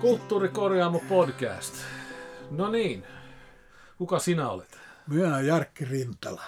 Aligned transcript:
Kulttuurikorjaamo 0.00 0.98
podcast. 1.08 1.74
No 2.50 2.70
niin, 2.70 3.04
kuka 3.98 4.18
sinä 4.18 4.48
olet? 4.48 4.78
Minä 5.06 5.34
olen 5.34 5.46
Jarkki 5.46 5.84
Rintala. 5.84 6.44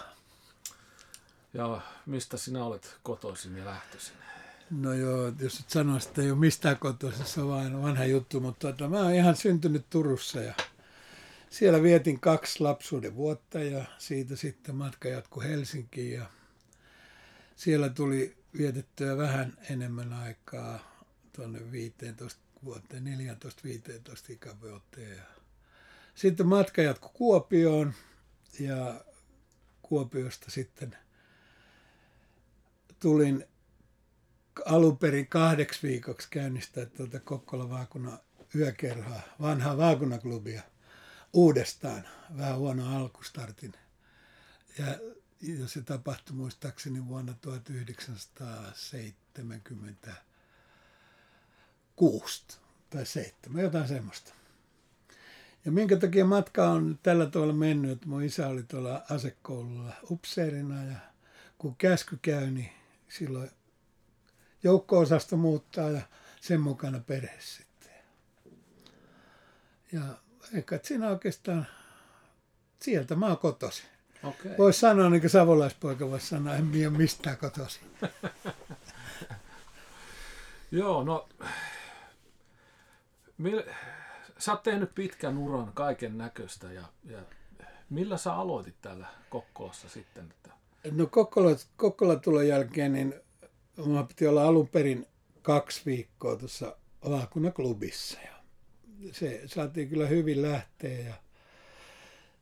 Ja 1.54 1.80
mistä 2.06 2.36
sinä 2.36 2.64
olet 2.64 2.96
kotoisin 3.02 3.56
ja 3.56 3.64
lähtöisin? 3.64 4.14
No 4.70 4.92
joo, 4.92 5.32
jos 5.38 5.60
et 5.60 5.70
sano, 5.70 5.96
että 5.96 6.22
ei 6.22 6.30
ole 6.30 6.38
mistään 6.38 6.78
kotoisin, 6.78 7.26
se 7.26 7.40
on 7.40 7.48
vain 7.48 7.82
vanha 7.82 8.04
juttu, 8.04 8.40
mutta 8.40 8.72
tota, 8.72 8.88
mä 8.88 9.00
olen 9.00 9.14
ihan 9.14 9.36
syntynyt 9.36 9.90
Turussa 9.90 10.40
ja 10.40 10.54
siellä 11.50 11.82
vietin 11.82 12.20
kaksi 12.20 12.60
lapsuuden 12.60 13.16
vuotta 13.16 13.58
ja 13.58 13.84
siitä 13.98 14.36
sitten 14.36 14.74
matka 14.74 15.08
jatkui 15.08 15.44
Helsinkiin 15.44 16.14
ja 16.14 16.26
siellä 17.56 17.88
tuli 17.88 18.36
vietettyä 18.58 19.16
vähän 19.16 19.58
enemmän 19.70 20.12
aikaa 20.12 20.78
tuonne 21.36 21.72
15 21.72 22.47
vuoteen, 22.64 23.04
14-15 23.04 24.32
ikävuoteen. 24.32 25.22
Sitten 26.14 26.46
matka 26.46 26.82
jatkui 26.82 27.10
Kuopioon 27.14 27.94
ja 28.60 29.04
Kuopiosta 29.82 30.50
sitten 30.50 30.96
tulin 33.00 33.44
alun 34.64 34.98
perin 34.98 35.26
kahdeksi 35.26 35.88
viikoksi 35.88 36.28
käynnistää 36.30 36.86
tuota 36.86 37.20
Kokkola 37.20 37.70
vaakunnan 37.70 38.18
yökerhoa, 38.54 39.20
vanhaa 39.40 39.76
vaakunaklubia 39.76 40.62
uudestaan. 41.32 42.08
Vähän 42.36 42.56
huono 42.56 42.96
alkustartin. 42.96 43.72
Ja, 44.78 44.86
ja 45.42 45.68
se 45.68 45.82
tapahtui 45.82 46.36
muistaakseni 46.36 47.06
vuonna 47.06 47.34
1976 51.98 52.58
tai 52.90 53.06
7, 53.06 53.62
jotain 53.62 53.88
semmoista. 53.88 54.32
Ja 55.64 55.72
minkä 55.72 55.96
takia 55.96 56.24
matka 56.24 56.68
on 56.68 56.98
tällä 57.02 57.26
tavalla 57.26 57.52
mennyt, 57.52 57.90
että 57.90 58.06
mun 58.06 58.22
isä 58.22 58.48
oli 58.48 58.62
tuolla 58.62 59.02
asekoululla 59.10 59.92
upseerina 60.10 60.84
ja 60.84 60.96
kun 61.58 61.76
käsky 61.76 62.18
käy, 62.22 62.50
niin 62.50 62.70
silloin 63.08 63.50
joukko-osasto 64.62 65.36
muuttaa 65.36 65.90
ja 65.90 66.00
sen 66.40 66.60
mukana 66.60 67.00
perhe 67.00 67.40
sitten. 67.40 67.92
Ja 69.92 70.02
eikä 70.54 70.80
siinä 70.82 71.08
oikeastaan, 71.08 71.66
sieltä 72.80 73.16
mä 73.16 73.26
oon 73.26 73.38
kotosi. 73.38 73.82
Okei. 74.22 74.58
Voisi 74.58 74.80
sanoa, 74.80 75.10
niin 75.10 75.20
kuin 75.20 75.30
savolaispoika 75.30 76.10
voisi 76.10 76.26
sanoa, 76.26 76.54
en 76.54 76.64
minä 76.64 76.88
ole 76.88 76.98
mistään 76.98 77.36
kotosi. 77.36 77.80
Joo, 80.70 81.04
no... 81.04 81.28
Mil, 83.38 83.62
sä 84.38 84.52
oot 84.52 84.62
tehnyt 84.62 84.94
pitkän 84.94 85.38
uran 85.38 85.72
kaiken 85.72 86.18
näköistä 86.18 86.72
ja, 86.72 86.84
ja 87.04 87.18
millä 87.90 88.16
sä 88.16 88.34
aloitit 88.34 88.80
täällä 88.80 89.06
Kokkolassa 89.30 89.88
sitten? 89.88 90.24
Että... 90.30 90.50
No 90.90 91.06
Kokkola, 91.06 91.50
Kokkola 91.76 92.16
tulon 92.16 92.48
jälkeen, 92.48 92.92
niin 92.92 93.14
Mulla 93.86 94.02
piti 94.02 94.26
olla 94.26 94.44
alun 94.44 94.68
perin 94.68 95.06
kaksi 95.42 95.82
viikkoa 95.86 96.36
tuossa 96.36 96.76
vaakunaklubissa 97.08 98.18
ja 98.20 98.32
se 99.12 99.42
saatiin 99.46 99.88
kyllä 99.88 100.06
hyvin 100.06 100.42
lähteä 100.42 100.98
ja 100.98 101.14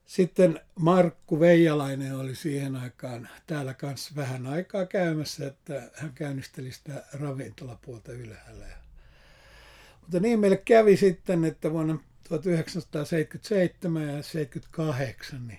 sitten 0.07 0.61
Markku 0.75 1.41
Veijalainen 1.41 2.17
oli 2.17 2.35
siihen 2.35 2.77
aikaan 2.77 3.29
täällä 3.47 3.75
kanssa 3.75 4.13
vähän 4.17 4.47
aikaa 4.47 4.87
käymässä, 4.87 5.47
että 5.47 5.91
hän 5.95 6.13
käynnisteli 6.13 6.73
sitä 6.73 7.05
ravintolapuolta 7.13 8.13
ylhäällä. 8.13 8.67
Mutta 10.07 10.21
niin 10.21 10.41
meille 10.41 10.57
kävi 10.57 10.97
sitten, 10.97 11.45
että 11.45 11.73
vuonna 11.73 11.99
1977 12.29 14.03
ja 14.03 14.09
1978 14.09 15.47
niin 15.47 15.59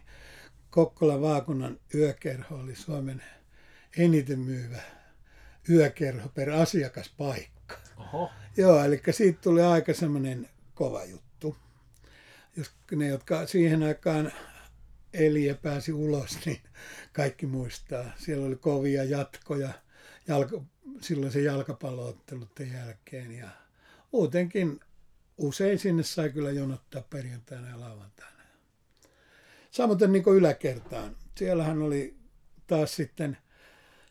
Kokkolan 0.70 1.22
vaakunan 1.22 1.80
yökerho 1.96 2.56
oli 2.56 2.76
Suomen 2.76 3.24
eniten 3.98 4.40
myyvä 4.40 4.82
yökerho 5.70 6.30
per 6.30 6.50
asiakaspaikka. 6.50 7.76
Oho. 7.98 8.32
Joo, 8.58 8.84
eli 8.84 9.02
siitä 9.12 9.42
tuli 9.42 9.62
aika 9.62 9.94
semmoinen 9.94 10.50
kova 10.74 11.06
juttu. 11.06 11.58
Jos 12.56 12.72
ne, 12.92 13.08
jotka 13.08 13.48
siihen 13.48 13.84
aikaan 13.84 14.32
eli 15.14 15.46
ja 15.46 15.56
pääsi 15.56 15.94
ulos, 15.94 16.46
niin 16.46 16.62
kaikki 17.14 17.46
muistaa. 17.46 18.12
Siellä 18.18 18.46
oli 18.46 18.56
kovia 18.56 19.04
jatkoja 19.04 19.70
jalka, 20.28 20.62
silloin 21.02 21.32
se 21.32 21.42
jalkapallootteluten 21.42 22.72
jälkeen. 22.74 23.32
Ja 23.32 23.67
muutenkin 24.18 24.80
usein 25.38 25.80
sinne 25.80 26.04
sai 26.04 26.30
kyllä 26.30 26.52
jonottaa 26.52 27.02
perjantaina 27.02 27.70
ja 27.70 27.80
lauantaina. 27.80 28.44
Samoin 29.72 30.12
niin 30.12 30.24
kuin 30.24 30.38
yläkertaan. 30.38 31.16
Siellähän 31.36 31.82
oli 31.82 32.16
taas 32.68 32.96
sitten 32.96 33.38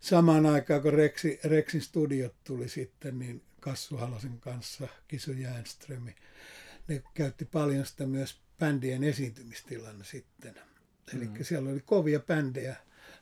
samaan 0.00 0.46
aikaan, 0.46 0.82
kun 0.82 0.92
Rexi, 0.92 1.40
Rexin 1.44 1.80
studiot 1.80 2.34
tuli 2.44 2.68
sitten, 2.68 3.18
niin 3.18 3.42
Kassu 3.60 3.96
Halosen 3.96 4.40
kanssa, 4.40 4.88
Kisu 5.08 5.32
Jäänströmi, 5.32 6.14
ne 6.88 7.02
käytti 7.14 7.44
paljon 7.44 7.86
sitä 7.86 8.06
myös 8.06 8.40
bändien 8.58 9.04
esiintymistilana 9.04 10.04
sitten. 10.04 10.54
Eli 11.16 11.26
mm. 11.26 11.34
siellä 11.42 11.70
oli 11.70 11.80
kovia 11.80 12.20
bändejä 12.20 12.76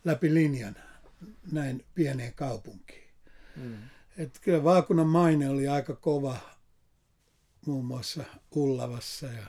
läpi 0.05 0.34
linjan 0.34 0.77
näin 1.53 1.84
pieneen 1.95 2.34
kaupunkiin. 2.34 3.11
Mm. 3.56 3.77
Et 4.16 4.39
kyllä 4.41 4.65
Vaakunan 4.65 5.09
maine 5.09 5.49
oli 5.49 5.69
aika 5.69 5.95
kova 5.95 6.53
muun 7.66 7.84
muassa 7.84 8.25
Ullavassa 8.50 9.26
ja 9.26 9.47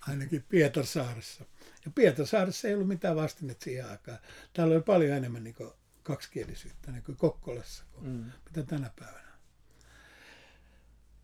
ainakin 0.00 0.44
Pietarsaaressa. 0.48 1.44
Ja 1.84 1.90
Pietarsaaressa 1.94 2.68
ei 2.68 2.74
ollut 2.74 2.88
mitään 2.88 3.16
vastinetta 3.16 3.64
siihen 3.64 3.90
aikaan. 3.90 4.18
Täällä 4.52 4.74
oli 4.74 4.82
paljon 4.82 5.16
enemmän 5.16 5.44
niin 5.44 5.56
kaksikielisyyttä 6.02 6.92
niin 6.92 7.02
kuin 7.02 7.16
Kokkolassa 7.16 7.84
kuin 7.92 8.06
mm. 8.06 8.24
mitä 8.44 8.62
tänä 8.62 8.90
päivänä. 8.98 9.30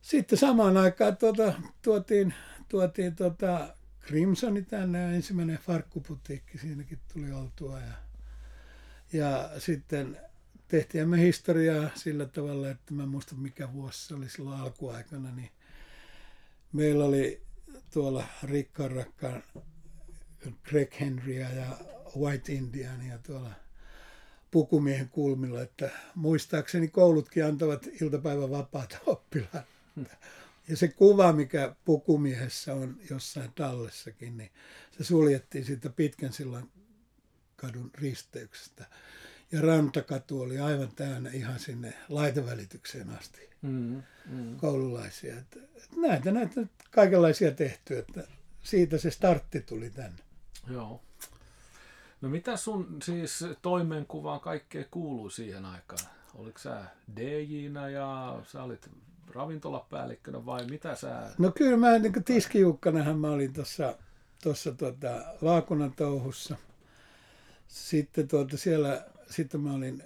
Sitten 0.02 0.38
samaan 0.38 0.76
aikaan 0.76 1.16
tuota, 1.16 1.54
tuotiin, 1.82 2.34
tuotiin 2.68 3.16
tuota 3.16 3.74
Crimsoni 4.06 4.62
tänne 4.62 5.02
ja 5.02 5.10
ensimmäinen 5.10 5.58
farkkuputiikki 5.58 6.58
siinäkin 6.58 6.98
tuli 7.12 7.32
oltua. 7.32 7.80
Ja, 7.80 7.92
ja 9.12 9.50
sitten 9.58 10.18
tehtiin 10.68 11.08
me 11.08 11.20
historiaa 11.20 11.90
sillä 11.94 12.26
tavalla, 12.26 12.70
että 12.70 12.94
mä 12.94 13.06
muistan 13.06 13.38
mikä 13.38 13.72
vuosi 13.72 14.06
se 14.06 14.14
oli 14.14 14.28
silloin 14.28 14.60
alkuaikana, 14.60 15.30
niin 15.30 15.50
meillä 16.72 17.04
oli 17.04 17.42
tuolla 17.92 18.24
rikkaan 18.42 19.04
Greg 20.62 21.00
Henrya 21.00 21.50
ja 21.50 21.78
White 22.16 22.52
Indiania 22.52 23.18
tuolla– 23.18 23.50
pukumiehen 24.56 25.08
kulmilla, 25.08 25.62
että 25.62 25.90
muistaakseni 26.14 26.88
koulutkin 26.88 27.44
antavat 27.44 27.86
iltapäivän 28.00 28.50
vapaata 28.50 28.98
oppilaan. 29.06 29.64
Ja 30.68 30.76
se 30.76 30.88
kuva, 30.88 31.32
mikä 31.32 31.74
pukumiehessä 31.84 32.74
on 32.74 32.96
jossain 33.10 33.52
tallessakin, 33.54 34.36
niin 34.36 34.50
se 34.98 35.04
suljettiin 35.04 35.64
siitä 35.64 35.90
pitkän 35.90 36.32
sillan 36.32 36.70
kadun 37.56 37.90
risteyksestä. 37.94 38.86
Ja 39.52 39.60
rantakatu 39.60 40.40
oli 40.42 40.58
aivan 40.58 40.88
täynnä 40.96 41.30
ihan 41.30 41.58
sinne 41.58 41.92
laitevälitykseen 42.08 43.10
asti 43.10 43.50
mm, 43.62 44.02
mm. 44.26 44.56
koululaisia. 44.56 45.38
Että, 45.38 45.60
että 45.76 45.96
näitä, 45.96 46.32
näitä 46.32 46.60
kaikenlaisia 46.90 47.52
tehty, 47.52 47.98
että 47.98 48.24
siitä 48.62 48.98
se 48.98 49.10
startti 49.10 49.60
tuli 49.60 49.90
tänne. 49.90 50.18
Joo. 50.70 51.00
No 52.20 52.28
mitä 52.28 52.56
sun 52.56 52.98
siis 53.02 53.44
toimenkuvaan 53.62 54.40
kaikkea 54.40 54.84
kuuluu 54.90 55.30
siihen 55.30 55.64
aikaan? 55.64 56.04
Oliko 56.34 56.58
sä 56.58 56.84
dj 57.16 57.70
ja 57.92 58.40
sä 58.46 58.62
olit 58.62 58.90
ravintolapäällikkönä 59.34 60.46
vai 60.46 60.66
mitä 60.66 60.94
sä... 60.94 61.30
No 61.38 61.52
kyllä 61.52 61.76
mä 61.76 61.98
niin 61.98 62.24
tiskijukkanahan 62.24 63.18
mä 63.18 63.30
olin 63.30 63.52
tuossa 63.52 63.94
tuossa 64.42 64.72
tuota, 64.72 65.24
vaakunan 65.42 65.92
touhussa. 65.92 66.56
Sitten 67.68 68.28
tuota, 68.28 68.56
siellä 68.56 69.06
sitten 69.30 69.60
mä 69.60 69.72
olin 69.72 70.02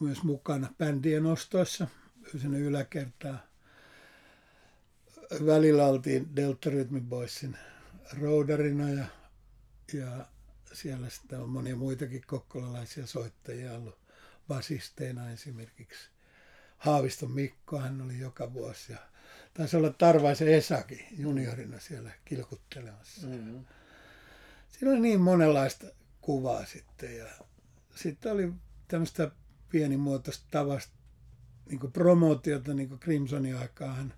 myös 0.00 0.22
mukana 0.22 0.74
bändien 0.78 1.26
ostoissa 1.26 1.86
sinne 2.40 2.58
yläkertaan. 2.58 3.40
Välillä 5.46 5.86
oltiin 5.86 6.36
Delta 6.36 6.70
Rhythm 6.70 6.98
Boysin 7.00 7.56
roudarina 8.20 8.90
ja, 8.90 9.04
ja 9.92 10.26
siellä 10.72 11.10
sitten 11.10 11.40
on 11.40 11.48
monia 11.48 11.76
muitakin 11.76 12.22
kokkolalaisia 12.26 13.06
soittajia 13.06 13.72
ollut 13.72 13.98
basisteina 14.48 15.30
esimerkiksi. 15.30 16.08
Haaviston 16.78 17.30
Mikko, 17.30 17.78
hän 17.78 18.00
oli 18.00 18.18
joka 18.18 18.52
vuosi 18.52 18.92
ja 18.92 18.98
taisi 19.54 19.76
olla 19.76 19.90
Tarvaisen 19.90 20.48
Esakin 20.48 21.06
juniorina 21.18 21.80
siellä 21.80 22.10
kilkuttelemassa. 22.24 23.26
Mm-hmm. 23.26 23.64
Siinä 24.68 24.92
oli 24.92 25.00
niin 25.00 25.20
monenlaista 25.20 25.86
kuvaa 26.20 26.66
sitten 26.66 27.16
ja 27.16 27.26
sitten 27.96 28.32
oli 28.32 28.52
tämmöistä 28.88 29.30
pienimuotoista 29.68 30.46
tavasta 30.50 30.92
niin 31.68 31.80
kuin 31.80 31.92
promootiota 31.92 32.74
niin 32.74 32.88
kuin 32.88 33.00
Crimsonin 33.00 33.56
aikaan 33.56 34.14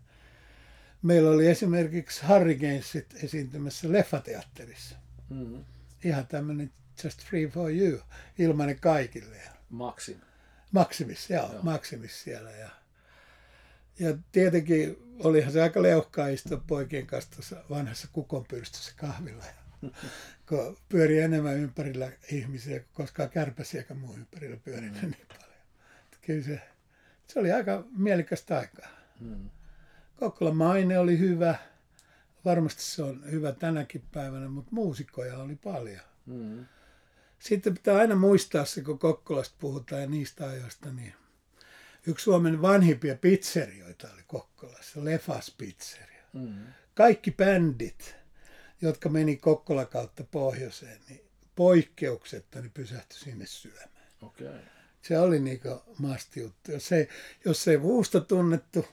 meillä 1.02 1.30
oli 1.30 1.46
esimerkiksi 1.46 2.22
Harry 2.22 2.54
Gainsit 2.54 3.24
esiintymässä 3.24 3.92
leffateatterissa. 3.92 4.96
Mm. 5.30 5.64
Ihan 6.04 6.26
tämmöinen 6.26 6.72
Just 7.04 7.24
Free 7.24 7.48
for 7.48 7.70
You, 7.70 8.00
ilmainen 8.38 8.80
kaikille. 8.80 9.36
Ja 9.36 9.50
Maksin. 9.70 10.20
Maksimis, 10.72 11.30
joo, 11.30 11.52
joo. 11.52 11.62
Maksimis 11.62 12.22
siellä. 12.24 12.50
Ja, 12.50 12.70
ja 13.98 14.18
tietenkin 14.32 14.96
olihan 15.18 15.52
se 15.52 15.62
aika 15.62 15.82
leuhkaa 15.82 16.28
istua 16.28 16.62
poikien 16.66 17.06
kanssa 17.06 17.30
tuossa 17.30 17.64
vanhassa 17.70 18.08
kukonpyrstössä 18.12 18.92
kahvilla. 18.96 19.44
Ja, 19.44 19.67
kun 20.48 20.76
pyöri 20.88 21.20
enemmän 21.20 21.56
ympärillä 21.56 22.12
ihmisiä 22.32 22.80
kuin 22.80 22.88
koskaan 22.92 23.30
eikä 23.76 23.94
muu 23.94 24.14
ympärillä 24.14 24.56
pyörinyt 24.56 25.02
mm. 25.02 25.10
niin 25.10 25.26
paljon. 25.28 25.58
Että 26.04 26.18
kyllä 26.22 26.44
se, 26.44 26.60
se 27.26 27.40
oli 27.40 27.52
aika 27.52 27.84
mielekästä 27.96 28.58
aikaa. 28.58 28.88
Mm. 29.20 29.50
Kokkolan 30.16 30.56
maine 30.56 30.98
oli 30.98 31.18
hyvä. 31.18 31.54
Varmasti 32.44 32.82
se 32.82 33.02
on 33.02 33.30
hyvä 33.30 33.52
tänäkin 33.52 34.02
päivänä, 34.12 34.48
mutta 34.48 34.70
muusikkoja 34.72 35.38
oli 35.38 35.56
paljon. 35.56 36.00
Mm. 36.26 36.66
Sitten 37.38 37.74
pitää 37.74 37.96
aina 37.96 38.16
muistaa 38.16 38.64
se, 38.64 38.82
kun 38.82 38.98
Kokkolasta 38.98 39.56
puhutaan 39.58 40.02
ja 40.02 40.08
niistä 40.08 40.48
ajoista, 40.48 40.92
niin 40.92 41.14
yksi 42.06 42.22
Suomen 42.22 42.62
vanhimpia 42.62 43.16
pizzerioita 43.16 44.08
oli 44.12 44.22
Kokkolassa, 44.26 45.04
Lefas 45.04 45.54
Pizzeria. 45.58 46.22
Mm. 46.32 46.66
Kaikki 46.94 47.30
bändit, 47.30 48.16
jotka 48.80 49.08
meni 49.08 49.36
Kokkola 49.36 49.84
kautta 49.84 50.24
pohjoiseen, 50.24 51.00
niin 51.08 51.20
poikkeuksetta 51.56 52.60
niin 52.60 52.70
pysähtyi 52.70 53.18
sinne 53.18 53.46
syömään. 53.46 54.08
Okay. 54.22 54.58
Se 55.02 55.18
oli 55.18 55.40
niinku 55.40 55.68
masti 55.98 56.40
juttu. 56.40 56.72
Jos 56.72 56.92
ei, 56.92 57.08
jos 57.44 57.68
ei 57.68 57.82
vuusta 57.82 58.20
tunnettu, 58.20 58.86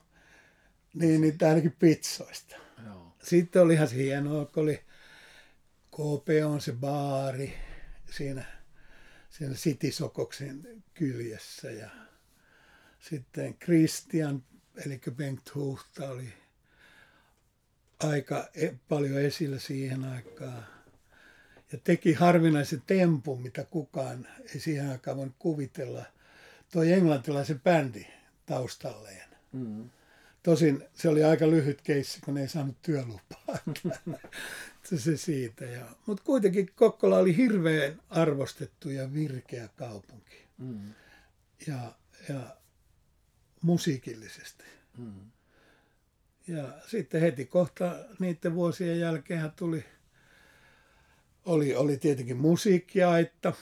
niin, 0.94 1.22
niin 1.22 1.38
ainakin 1.48 1.76
pizzoista. 1.80 2.56
Joo. 2.86 3.16
Sitten 3.24 3.62
oli 3.62 3.74
ihan 3.74 3.92
hienoa, 3.92 4.46
kun 4.46 4.64
oli 4.64 4.84
KP 5.92 6.28
on 6.46 6.62
se 6.62 6.72
baari 6.72 7.54
siinä, 8.12 8.46
siinä 9.30 9.56
City-sokoksen 9.56 10.84
kyljessä 10.94 11.72
ja 11.72 11.90
sitten 13.00 13.58
Christian, 13.58 14.44
eli 14.86 15.02
Bengt 15.12 15.56
Huhta 15.56 16.10
oli 16.10 16.34
aika 18.04 18.50
e- 18.54 18.74
paljon 18.90 19.22
esillä 19.22 19.60
siihen 19.60 20.04
aikaan. 20.06 20.66
Ja 21.72 21.78
teki 21.84 22.14
harvinaisen 22.14 22.84
tempun, 22.88 23.42
mitä 23.42 23.64
kukaan 23.64 24.28
ei 24.54 24.60
siihen 24.60 24.90
aikaan 24.90 25.18
voinut 25.18 25.36
kuvitella. 25.40 26.06
Toi 26.72 26.92
englantilaisen 26.92 27.62
bändi 27.62 28.08
taustalleen. 28.46 29.30
Mm. 29.52 29.90
Tosin 30.44 30.84
se 30.94 31.10
oli 31.10 31.24
aika 31.24 31.50
lyhyt 31.50 31.82
keissi, 31.82 32.22
kun 32.22 32.38
ei 32.38 32.48
saanut 32.48 32.82
työlupaa. 32.82 33.58
se 34.96 35.18
siitä. 35.18 35.66
Ja, 35.66 35.86
mutta 36.06 36.24
kuitenkin 36.24 36.70
Kokkola 36.76 37.18
oli 37.18 37.38
hirveän 37.38 38.02
arvostettu 38.10 38.90
ja 38.90 39.14
virkeä 39.14 39.70
kaupunki. 39.76 40.46
Mm. 40.58 40.94
Ja, 41.68 41.96
ja 42.30 42.58
musiikillisesti. 43.62 44.64
Mm. 44.98 45.32
Ja 46.48 46.74
sitten 46.88 47.22
heti 47.22 47.46
kohta 47.46 47.96
niiden 48.20 48.56
vuosien 48.56 49.00
jälkeen 49.00 49.52
tuli, 49.56 49.86
oli, 51.46 51.76
oli 51.76 51.98
tietenkin 51.98 52.38
musiikkiaitta. 52.38 53.54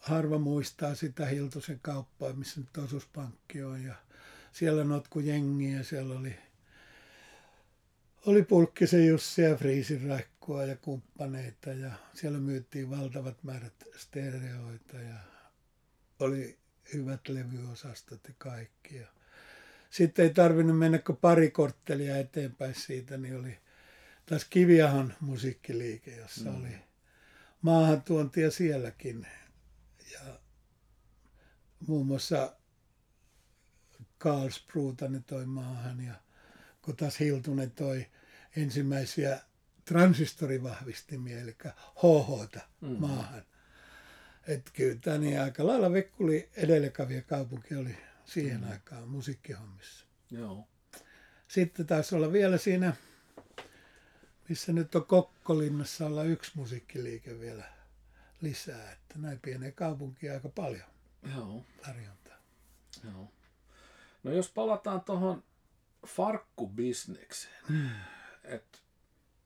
Harva 0.00 0.38
muistaa 0.38 0.94
sitä 0.94 1.26
Hiltusen 1.26 1.80
kauppaa, 1.82 2.32
missä 2.32 2.60
nyt 2.60 2.76
osuuspankki 2.84 3.62
on. 3.62 3.84
Ja 3.84 3.94
siellä 4.52 4.84
notku 4.84 5.20
jengiä, 5.20 5.82
siellä 5.82 6.18
oli, 6.18 6.34
oli 8.26 8.42
Pulkkisen 8.42 9.06
Jussi 9.06 9.42
ja 9.42 9.56
Friisin 9.56 10.08
Raikkua 10.08 10.64
ja 10.64 10.76
kumppaneita. 10.76 11.70
Ja 11.70 11.92
siellä 12.14 12.38
myyttiin 12.38 12.90
valtavat 12.90 13.42
määrät 13.42 13.84
stereoita 13.96 14.96
ja 14.96 15.16
oli 16.20 16.58
hyvät 16.94 17.28
levyosastot 17.28 18.20
ja 18.28 18.34
kaikki. 18.38 18.96
Ja 18.96 19.06
sitten 19.90 20.24
ei 20.24 20.34
tarvinnut 20.34 20.78
mennä 20.78 20.98
kuin 20.98 21.16
pari 21.16 21.50
korttelia 21.50 22.16
eteenpäin 22.16 22.74
siitä, 22.74 23.16
niin 23.16 23.36
oli 23.36 23.58
taas 24.26 24.44
Kiviahan 24.44 25.14
musiikkiliike, 25.20 26.16
jossa 26.16 26.50
mm. 26.50 26.56
oli 26.56 26.74
maahantuontia 27.62 28.50
sielläkin. 28.50 29.26
Ja 30.12 30.40
muun 31.86 32.06
muassa 32.06 32.56
Karlsbruuta 34.18 35.08
ne 35.08 35.22
toi 35.26 35.46
maahan 35.46 36.04
ja 36.04 36.14
kun 36.82 36.96
taas 36.96 37.20
Hiltunen 37.20 37.70
toi 37.70 38.06
ensimmäisiä 38.56 39.40
transistorivahvistimia, 39.84 41.40
eli 41.40 41.56
HH 42.02 42.62
mm. 42.80 42.96
maahan. 42.98 43.42
Että 44.46 44.70
kyllä 44.74 44.98
tämä 45.00 45.18
niin 45.18 45.40
aika 45.40 45.66
lailla 45.66 45.92
Vekkuli 45.92 46.48
edelläkävijä 46.56 47.22
kaupunki 47.22 47.74
oli 47.74 47.96
siihen 48.30 48.60
mm. 48.60 48.70
aikaan 48.70 49.08
musiikkihommissa. 49.08 50.06
Joo. 50.30 50.68
Sitten 51.48 51.86
taisi 51.86 52.14
olla 52.14 52.32
vielä 52.32 52.58
siinä, 52.58 52.92
missä 54.48 54.72
nyt 54.72 54.94
on 54.94 55.06
Kokkolinnassa 55.06 56.06
olla 56.06 56.24
yksi 56.24 56.52
musiikkiliike 56.54 57.40
vielä 57.40 57.64
lisää. 58.40 58.92
Että 58.92 59.18
näin 59.18 59.40
pienen 59.40 59.72
kaupunki 59.72 60.30
aika 60.30 60.48
paljon 60.48 60.88
Joo. 61.36 61.64
tarjontaa. 61.86 62.36
Joo. 63.04 63.32
No 64.22 64.32
jos 64.32 64.48
palataan 64.50 65.00
tuohon 65.00 65.44
farkkubisnekseen, 66.06 67.64
Hmm. 67.68 67.90
että 68.44 68.78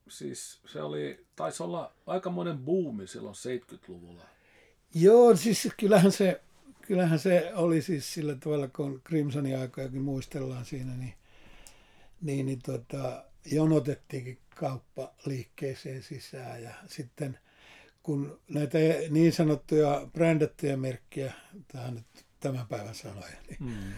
siis 0.09 0.61
se 0.65 0.81
oli, 0.81 1.25
taisi 1.35 1.63
olla 1.63 1.93
aikamoinen 2.07 2.57
buumi 2.57 3.07
silloin 3.07 3.35
70-luvulla. 3.35 4.25
Joo, 4.93 5.35
siis 5.35 5.67
kyllähän 5.77 6.11
se, 6.11 6.41
kyllähän 6.87 7.19
se 7.19 7.51
oli 7.55 7.81
siis 7.81 8.13
sillä 8.13 8.35
tavalla, 8.35 8.67
kun 8.67 9.01
Crimsonin 9.07 9.57
aikojakin 9.57 10.01
muistellaan 10.01 10.65
siinä, 10.65 10.95
niin, 10.95 11.13
niin, 12.21 12.45
niin 12.45 12.61
tota, 12.61 13.23
jonotettiinkin 13.51 14.37
kauppaliikkeeseen 14.55 16.03
sisään 16.03 16.63
ja 16.63 16.73
sitten 16.87 17.39
kun 18.03 18.39
näitä 18.49 18.77
niin 19.09 19.33
sanottuja 19.33 20.07
brändättyjä 20.13 20.77
merkkiä, 20.77 21.33
tämä 21.67 21.91
nyt 21.91 22.05
tämän 22.39 22.67
päivän 22.67 22.95
sanoja, 22.95 23.37
niin, 23.49 23.57
Mm. 23.59 23.93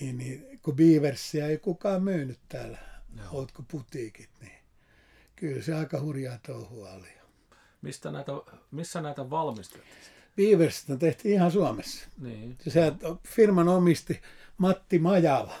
niin, 0.00 0.18
niin 0.18 0.60
kun 0.62 0.76
Beaversia 0.76 1.46
ei 1.46 1.58
kukaan 1.58 2.02
myynyt 2.02 2.38
täällä, 2.48 2.78
Joo. 3.16 3.26
ootko 3.32 3.64
putiikit, 3.70 4.30
niin 4.40 4.58
kyllä 5.36 5.62
se 5.62 5.74
aika 5.74 6.00
hurjaa 6.00 6.38
touhua 6.46 6.90
oli. 6.92 7.08
Mistä 7.82 8.10
näitä, 8.10 8.32
missä 8.70 9.00
näitä 9.00 9.30
valmistettiin? 9.30 10.13
Beaversista 10.36 10.96
tehtiin 10.96 11.34
ihan 11.34 11.52
Suomessa. 11.52 12.08
Niin. 12.20 12.56
Se 12.68 12.92
firman 13.26 13.68
omisti 13.68 14.22
Matti 14.58 14.98
Majava. 14.98 15.54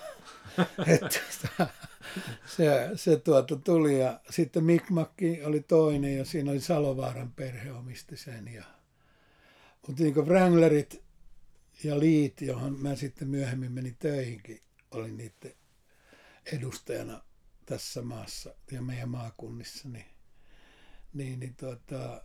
että 0.94 1.20
sitä- 1.30 1.68
se, 2.46 2.90
se 2.94 3.16
tuota 3.16 3.56
tuli 3.56 4.00
ja 4.00 4.20
sitten 4.30 4.64
Mikmakki 4.64 5.44
oli 5.44 5.60
toinen 5.60 6.16
ja 6.16 6.24
siinä 6.24 6.50
oli 6.50 6.60
Salovaaran 6.60 7.32
perhe 7.32 7.72
omisti 7.72 8.16
sen. 8.16 8.48
Ja, 8.48 8.64
mutta 9.86 10.02
niin 10.02 10.14
kuin 10.14 10.26
Wranglerit 10.26 11.04
ja 11.84 12.00
Liit, 12.00 12.40
johon 12.40 12.78
mä 12.78 12.96
sitten 12.96 13.28
myöhemmin 13.28 13.72
menin 13.72 13.96
töihinkin, 13.98 14.60
olin 14.90 15.16
niiden 15.16 15.54
edustajana 16.52 17.22
tässä 17.66 18.02
maassa 18.02 18.54
ja 18.70 18.82
meidän 18.82 19.08
maakunnissa, 19.08 19.88
niin, 19.88 20.06
niin, 21.14 21.40
niin 21.40 21.54
tuota, 21.56 22.22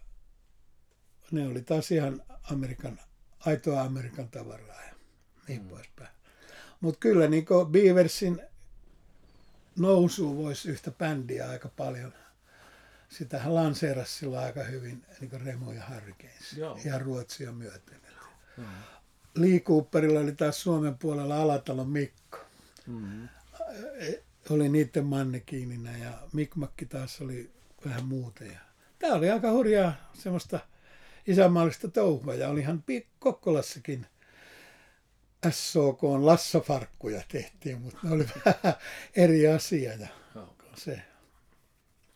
ne 1.32 1.48
oli 1.48 1.62
taas 1.62 1.92
ihan 1.92 2.22
Amerikan, 2.52 3.00
aitoa 3.40 3.82
Amerikan 3.82 4.30
tavaraa 4.30 4.84
ja 4.84 4.94
niin 5.48 5.62
mm. 5.62 5.70
poispäin. 5.70 6.10
Mutta 6.82 7.00
kyllä 7.00 7.28
niin 7.28 7.46
Beaversin 7.72 8.42
nousu 9.80 10.38
voisi 10.38 10.70
yhtä 10.70 10.92
bändiä 10.92 11.50
aika 11.50 11.70
paljon. 11.70 12.14
Sitähän 13.10 13.56
lanseerasi 13.56 14.14
silloin 14.14 14.46
aika 14.46 14.64
hyvin 14.64 15.06
niin 15.20 15.42
Remo 15.42 15.72
ja 15.72 15.84
Joo. 16.58 16.80
ja 16.86 17.00
Ruotsia 17.00 17.52
myöten. 17.52 18.00
Mm. 18.58 18.66
Lee 19.36 19.60
Cooperilla 19.60 20.20
oli 20.20 20.32
taas 20.32 20.62
Suomen 20.62 20.98
puolella 20.98 21.42
Alatalon 21.42 21.90
Mikko. 21.90 22.38
Mm. 22.88 23.30
Oli 24.50 24.70
niiden 24.70 25.06
mannekiinina 25.06 25.98
ja 25.98 26.22
Mikmakki 26.34 26.86
taas 26.86 27.22
oli 27.22 27.52
vähän 27.86 28.06
muuta. 28.06 28.44
Tämä 29.00 29.14
oli 29.14 29.30
aika 29.30 29.52
hurjaa 29.52 30.12
semmoista 30.14 30.60
isänmaallista 31.30 31.88
touhua 31.88 32.36
ja 32.36 32.50
olihan 32.50 32.84
Kokkolassakin 33.20 34.06
SOK 35.50 36.04
on 36.04 36.26
lassafarkkuja 36.26 37.22
tehtiin, 37.32 37.82
mutta 37.82 37.98
ne 38.04 38.12
oli 38.12 38.26
vähän 38.46 38.76
eri 39.16 39.48
asia 39.48 39.94
ja 39.94 40.08
se. 40.76 41.02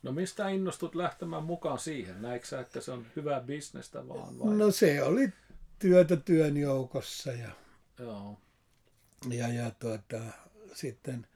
No 0.04 0.12
mistä 0.12 0.50
innostut 0.50 0.96
lähtemään 0.96 1.44
mukaan 1.44 1.80
siihen? 1.80 2.22
Näikö 2.22 2.46
sä, 2.46 2.60
että 2.60 2.82
se 2.82 2.92
on 2.92 3.06
hyvää 3.16 3.42
bisnestä 3.42 4.08
vaan 4.08 4.40
vai? 4.40 4.56
No 4.56 4.72
se 4.72 5.04
oli 5.04 5.34
työtä 5.80 6.16
työn 6.16 6.58
joukossa 6.58 7.32
ja, 7.32 7.52
Joo. 8.00 8.38
ja, 9.30 9.48
ja 9.48 9.72
tuota, 9.72 10.22
sitten 10.74 11.28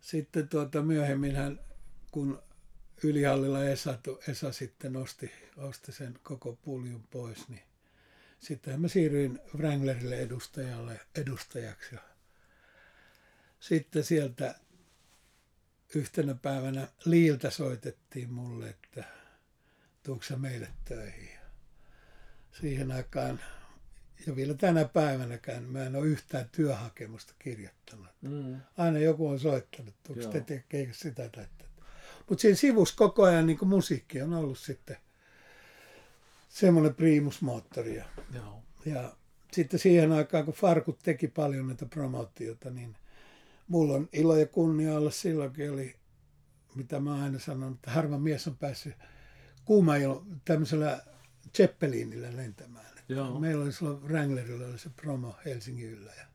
Sitten 0.00 0.48
tuota, 0.48 0.82
myöhemmin 0.82 1.36
kun 2.10 2.42
Ylihallilla 3.04 3.64
Esa, 3.64 3.98
Esa 4.28 4.52
sitten 4.52 4.96
osti, 4.96 5.32
osti 5.56 5.92
sen 5.92 6.18
koko 6.22 6.58
puljun 6.62 7.02
pois, 7.10 7.48
niin 7.48 7.62
sitten 8.38 8.80
mä 8.80 8.88
siirryin 8.88 9.40
Wranglerille 9.54 10.16
edustajalle, 10.16 11.00
edustajaksi. 11.14 11.96
Sitten 13.60 14.04
sieltä 14.04 14.54
yhtenä 15.94 16.34
päivänä 16.34 16.88
Liiltä 17.04 17.50
soitettiin 17.50 18.32
mulle, 18.32 18.68
että 18.68 19.04
tuutko 20.02 20.24
sä 20.24 20.36
meille 20.36 20.68
töihin. 20.84 21.38
Siihen 22.60 22.92
aikaan 22.92 23.40
ja 24.26 24.36
vielä 24.36 24.54
tänä 24.54 24.84
päivänäkään 24.84 25.64
mä 25.64 25.84
en 25.84 25.96
ole 25.96 26.06
yhtään 26.06 26.48
työhakemusta 26.52 27.34
kirjoittanut. 27.38 28.08
Mm. 28.20 28.60
Aina 28.76 28.98
joku 28.98 29.28
on 29.28 29.40
soittanut, 29.40 29.94
tuutko 30.02 30.26
te 30.26 30.40
tekee 30.40 30.88
sitä 30.92 31.28
tai 31.28 31.46
Mutta 32.28 32.42
siinä 32.42 32.56
sivussa 32.56 32.96
koko 32.96 33.22
ajan 33.22 33.46
niin 33.46 33.58
musiikki 33.62 34.22
on 34.22 34.34
ollut 34.34 34.58
sitten 34.58 34.96
semmoinen 36.48 36.94
priimusmoottori. 36.94 38.02
Joo. 38.34 38.62
Ja 38.86 39.16
sitten 39.52 39.80
siihen 39.80 40.12
aikaan, 40.12 40.44
kun 40.44 40.54
Farkut 40.54 40.98
teki 40.98 41.28
paljon 41.28 41.66
näitä 41.66 41.86
promotiota, 41.86 42.70
niin 42.70 42.96
mulla 43.68 43.94
on 43.94 44.08
ilo 44.12 44.36
ja 44.36 44.46
kunnia 44.46 44.96
olla 44.96 45.10
silloinkin, 45.10 45.72
oli, 45.72 45.96
mitä 46.74 47.00
mä 47.00 47.22
aina 47.22 47.38
sanon, 47.38 47.72
että 47.72 47.90
harva 47.90 48.18
mies 48.18 48.48
on 48.48 48.56
päässyt 48.56 48.94
kuuma 49.64 49.92
tämmöisellä 50.44 51.00
Zeppelinillä 51.56 52.36
lentämään. 52.36 52.92
Joo. 53.08 53.40
Meillä 53.40 53.64
oli 53.64 53.72
silloin 53.72 54.02
Wranglerilla 54.02 54.66
oli 54.66 54.78
se 54.78 54.90
promo 54.90 55.36
Helsingin 55.44 55.90
yllä. 55.90 56.12
Ja 56.18 56.26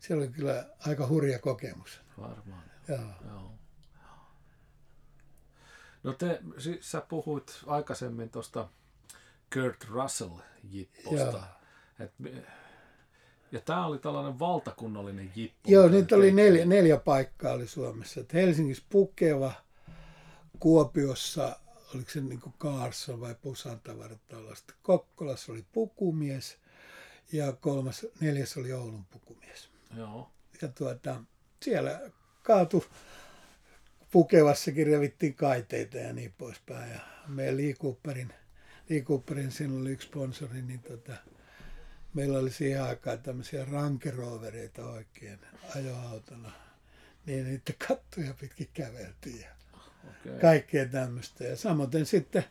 se 0.00 0.14
oli 0.14 0.28
kyllä 0.28 0.66
aika 0.78 1.08
hurja 1.08 1.38
kokemus. 1.38 2.00
Varmaan. 2.18 2.62
Joo. 2.88 2.98
joo. 3.28 3.52
No 6.06 6.12
te, 6.12 6.40
siis 6.58 6.90
sä 6.90 7.00
puhuit 7.00 7.60
aikaisemmin 7.66 8.30
tuosta 8.30 8.68
Kurt 9.54 9.84
Russell-jipposta. 9.84 11.42
Et, 12.00 12.12
ja 13.52 13.60
tämä 13.60 13.86
oli 13.86 13.98
tällainen 13.98 14.38
valtakunnallinen 14.38 15.32
jippo. 15.36 15.70
Joo, 15.70 15.88
niitä 15.88 16.16
oli 16.16 16.32
neljä, 16.32 16.64
neljä 16.64 16.96
paikkaa 16.96 17.52
oli 17.52 17.66
Suomessa. 17.66 18.20
Et 18.20 18.32
Helsingissä 18.32 18.84
Pukeva, 18.90 19.52
Kuopiossa, 20.58 21.56
oliko 21.94 22.10
se 22.10 22.20
niin 22.20 22.40
Kaarson 22.58 23.20
vai 23.20 23.34
Pusan 23.42 23.80
tavaratalosta. 23.80 24.74
Kokkolassa 24.82 25.52
oli 25.52 25.64
pukumies 25.72 26.58
ja 27.32 27.52
kolmas, 27.52 28.06
neljäs 28.20 28.56
oli 28.56 28.72
Oulun 28.72 29.04
pukumies. 29.04 29.70
Joo. 29.96 30.30
Ja 30.62 30.68
tuota, 30.68 31.22
siellä 31.62 32.00
kaatu 32.42 32.84
Pukevassakin 34.10 34.86
revittiin 34.86 35.34
kaiteita 35.34 35.96
ja 35.96 36.12
niin 36.12 36.34
poispäin. 36.38 36.90
Ja 36.90 37.00
meidän 37.28 37.56
Lee 37.56 37.72
Cooperin– 37.72 38.32
Lee 38.90 39.00
Cooperin, 39.00 39.52
siinä 39.52 39.80
oli 39.80 39.90
yksi 39.90 40.08
sponsori, 40.08 40.62
niin 40.62 40.80
tota, 40.80 41.12
meillä 42.14 42.38
oli 42.38 42.50
siihen 42.50 42.82
aikaan 42.82 43.18
tämmöisiä 43.18 43.64
rankerovereita 43.64 44.86
oikein 44.86 45.38
ajoautona. 45.76 46.52
Niin 47.26 47.44
niitä 47.44 47.72
kattoja 47.88 48.34
pitkin 48.40 48.68
käveltiin 48.74 49.40
ja 49.40 49.50
okay. 50.04 50.40
kaikkea 50.40 50.86
tämmöistä. 50.86 51.44
Ja 51.44 51.56
samoin 51.56 52.06
sitten, 52.06 52.44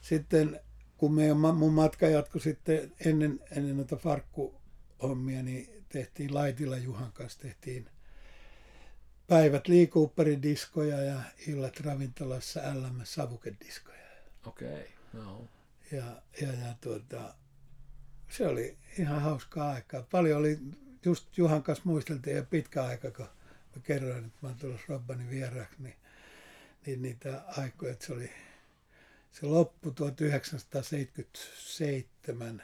sitten 0.00 0.60
kun 0.96 1.14
meidän, 1.14 1.36
mun 1.36 1.72
matka 1.72 2.06
jatkui 2.06 2.40
sitten 2.40 2.92
ennen, 3.04 3.40
ennen 3.50 3.76
noita 3.76 3.96
farkkuhommia, 3.96 5.42
niin 5.42 5.84
tehtiin 5.88 6.34
Laitilla 6.34 6.78
Juhan 6.78 7.12
kanssa 7.12 7.40
tehtiin 7.40 7.86
päivät 9.28 9.68
Lee 9.68 9.86
Cooperin 9.86 10.42
diskoja 10.42 11.02
ja 11.02 11.20
illat 11.46 11.80
ravintolassa 11.80 12.60
LM 12.74 13.00
Savukediskoja. 13.04 13.98
Okei. 14.46 14.68
Okay. 14.68 14.84
No. 15.12 15.48
Ja, 15.92 16.22
ja, 16.40 16.52
ja 16.52 16.74
tuota, 16.80 17.34
se 18.28 18.46
oli 18.46 18.78
ihan 18.98 19.22
hauskaa 19.22 19.70
aikaa. 19.70 20.02
Paljon 20.02 20.38
oli, 20.38 20.58
just 21.04 21.38
Juhan 21.38 21.62
kanssa 21.62 21.84
muisteltiin 21.86 22.36
ja 22.36 22.42
pitkä 22.42 22.84
aika, 22.84 23.10
kun 23.10 23.26
mä 23.76 23.82
kerroin, 23.82 24.24
että 24.24 24.38
mä 24.42 24.48
oon 24.48 24.58
tulossa 24.58 24.86
Robbanin 24.88 25.30
vieraaksi, 25.30 25.82
niin, 25.82 25.96
niin 26.86 27.02
niitä 27.02 27.42
aikoja, 27.46 27.92
että 27.92 28.06
se 28.06 28.12
oli, 28.12 28.30
se 29.32 29.46
loppu 29.46 29.90
1977 29.90 32.62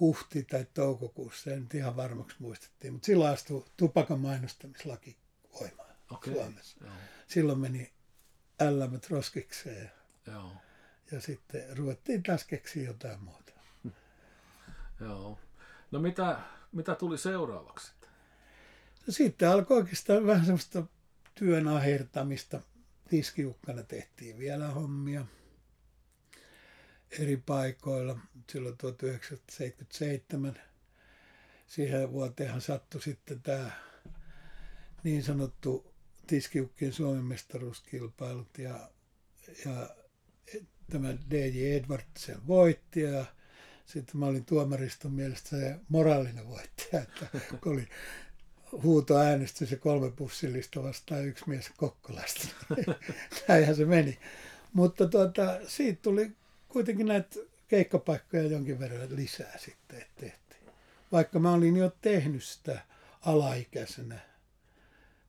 huhti 0.00 0.42
tai 0.42 0.66
toukokuussa, 0.74 1.50
en 1.50 1.60
nyt 1.60 1.74
ihan 1.74 1.96
varmaksi 1.96 2.36
muistettiin, 2.38 2.92
mutta 2.92 3.06
silloin 3.06 3.32
astui 3.32 3.64
tupakan 3.76 4.20
mainostamislaki 4.20 5.16
voimaan 5.60 5.94
okay. 6.10 6.34
Suomessa. 6.34 6.76
Joo. 6.80 6.92
Silloin 7.26 7.58
meni 7.58 7.92
LM 8.60 9.00
roskikseen. 9.10 9.90
Joo 10.26 10.52
ja 11.12 11.20
sitten 11.20 11.76
ruvettiin 11.76 12.22
taas 12.22 12.44
keksiä 12.44 12.84
jotain 12.84 13.22
muuta. 13.24 13.52
Joo. 15.00 15.38
No 15.90 15.98
mitä, 15.98 16.38
mitä 16.72 16.94
tuli 16.94 17.18
seuraavaksi 17.18 17.86
sitten? 17.86 18.10
No 19.06 19.12
sitten 19.12 19.48
alkoi 19.48 19.76
oikeastaan 19.76 20.26
vähän 20.26 20.44
semmoista 20.44 20.82
työn 21.34 21.68
ahertamista. 21.68 22.60
Tiskiukkana 23.08 23.82
tehtiin 23.82 24.38
vielä 24.38 24.68
hommia 24.68 25.26
eri 27.10 27.36
paikoilla. 27.36 28.18
Silloin 28.52 28.76
1977 28.76 30.60
siihen 31.66 32.12
vuoteenhan 32.12 32.60
sattui 32.60 33.02
sitten 33.02 33.42
tämä 33.42 33.70
niin 35.04 35.22
sanottu 35.22 35.94
tiskiukkien 36.26 36.92
Suomen 36.92 37.24
mestaruuskilpailut 37.24 38.58
ja, 38.58 38.90
ja 39.64 39.90
tämä 40.90 41.14
DJ 41.30 41.76
Edwardsen 41.76 42.46
voitti 42.46 43.00
ja 43.00 43.24
sitten 43.86 44.16
mä 44.16 44.26
olin 44.26 44.44
tuomariston 44.44 45.12
mielestä 45.12 45.48
se 45.48 45.76
moraalinen 45.88 46.48
voittaja, 46.48 47.02
että 47.02 47.26
kun 47.62 47.72
oli 47.72 47.88
huutoäänestys 48.82 49.70
ja 49.70 49.76
kolme 49.76 50.10
pussillista 50.10 50.82
vastaan 50.82 51.24
yksi 51.24 51.44
mies 51.48 51.70
Kokkolasta. 51.76 52.48
Näinhän 53.48 53.76
se 53.76 53.84
meni. 53.84 54.18
Mutta 54.72 55.08
tuota, 55.08 55.58
siitä 55.66 56.02
tuli 56.02 56.32
kuitenkin 56.68 57.06
näitä 57.06 57.40
keikkapaikkoja 57.68 58.42
jonkin 58.42 58.78
verran 58.78 59.16
lisää 59.16 59.58
sitten, 59.58 60.00
että 60.00 60.20
tehtiin. 60.20 60.72
Vaikka 61.12 61.38
mä 61.38 61.52
olin 61.52 61.76
jo 61.76 61.96
tehnyt 62.00 62.44
sitä 62.44 62.80
alaikäisenä 63.20 64.18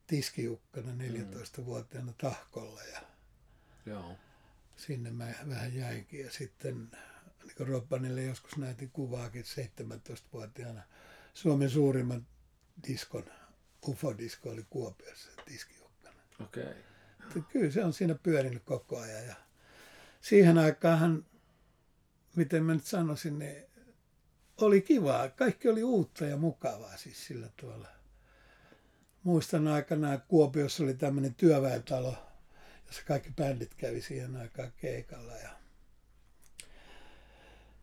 tiskiukkana 0.07 0.91
14-vuotiaana 0.91 2.13
tahkolla. 2.17 2.81
Ja 2.83 3.01
Joo 3.85 4.15
sinne 4.79 5.11
mä 5.11 5.27
vähän 5.49 5.75
jäinkin. 5.75 6.19
Ja 6.25 6.31
sitten 6.31 6.91
niin 7.43 7.67
Robbanille 7.67 8.23
joskus 8.23 8.57
näytin 8.57 8.89
kuvaakin 8.89 9.43
17-vuotiaana 9.43 10.81
Suomen 11.33 11.69
suurimman 11.69 12.27
diskon, 12.87 13.25
UFO-disko 13.87 14.49
oli 14.49 14.65
Kuopiossa, 14.69 15.31
diskiukkana. 15.51 16.21
Okei. 16.39 16.63
Okay. 17.29 17.41
Kyllä 17.51 17.71
se 17.71 17.83
on 17.83 17.93
siinä 17.93 18.15
pyörinyt 18.15 18.63
koko 18.63 18.99
ajan. 18.99 19.25
Ja 19.25 19.35
siihen 20.21 20.57
aikaan, 20.57 21.25
miten 22.35 22.63
mä 22.63 22.73
nyt 22.73 22.85
sanoisin, 22.85 23.39
niin 23.39 23.65
oli 24.57 24.81
kivaa. 24.81 25.29
Kaikki 25.29 25.69
oli 25.69 25.83
uutta 25.83 26.25
ja 26.25 26.37
mukavaa 26.37 26.97
siis 26.97 27.27
sillä 27.27 27.49
tavalla. 27.61 27.87
Muistan 29.23 29.67
aikana, 29.67 30.17
Kuopiossa 30.17 30.83
oli 30.83 30.93
tämmöinen 30.93 31.35
työväentalo, 31.35 32.15
jossa 32.87 33.01
kaikki 33.07 33.29
bändit 33.35 33.75
kävi 33.75 34.01
siihen 34.01 34.35
aikaan 34.35 34.71
keikalla. 34.81 35.33
Ja, 35.35 35.49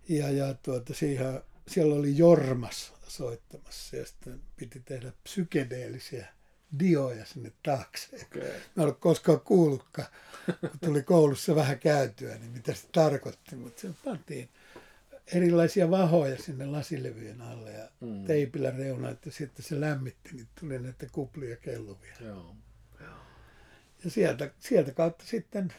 ja, 0.08 0.30
ja 0.30 0.54
tuota, 0.54 0.94
siihen, 0.94 1.42
siellä 1.68 1.94
oli 1.94 2.18
Jormas 2.18 2.92
soittamassa 3.08 3.96
ja 3.96 4.06
sitten 4.06 4.40
piti 4.56 4.80
tehdä 4.80 5.12
psykedeellisiä 5.22 6.26
dioja 6.78 7.26
sinne 7.26 7.52
taakse. 7.62 8.16
Okay. 8.16 8.42
Mä 8.42 8.82
en 8.82 8.84
ole 8.84 8.94
koskaan 8.94 9.40
kuullutkaan, 9.40 10.08
kun 10.60 10.70
tuli 10.84 11.02
koulussa 11.02 11.54
vähän 11.54 11.78
käytyä, 11.78 12.34
niin 12.34 12.50
mitä 12.50 12.74
se 12.74 12.88
tarkoitti, 12.92 13.56
mutta 13.56 13.80
se 13.80 13.88
pantiin 14.04 14.48
erilaisia 15.34 15.90
vahoja 15.90 16.38
sinne 16.38 16.66
lasilevyjen 16.66 17.40
alle 17.40 17.72
ja 17.72 17.88
mm. 18.00 18.24
teipillä 18.24 18.70
reuna, 18.70 19.10
että 19.10 19.30
sitten 19.30 19.64
se 19.64 19.80
lämmitti, 19.80 20.30
niin 20.32 20.48
tuli 20.60 20.78
näitä 20.78 21.06
kuplia 21.12 21.56
kelluvia. 21.56 22.14
Joo. 22.20 22.56
Ja 24.04 24.10
sieltä, 24.10 24.50
sieltä 24.58 24.92
kautta 24.92 25.24
sitten, 25.24 25.72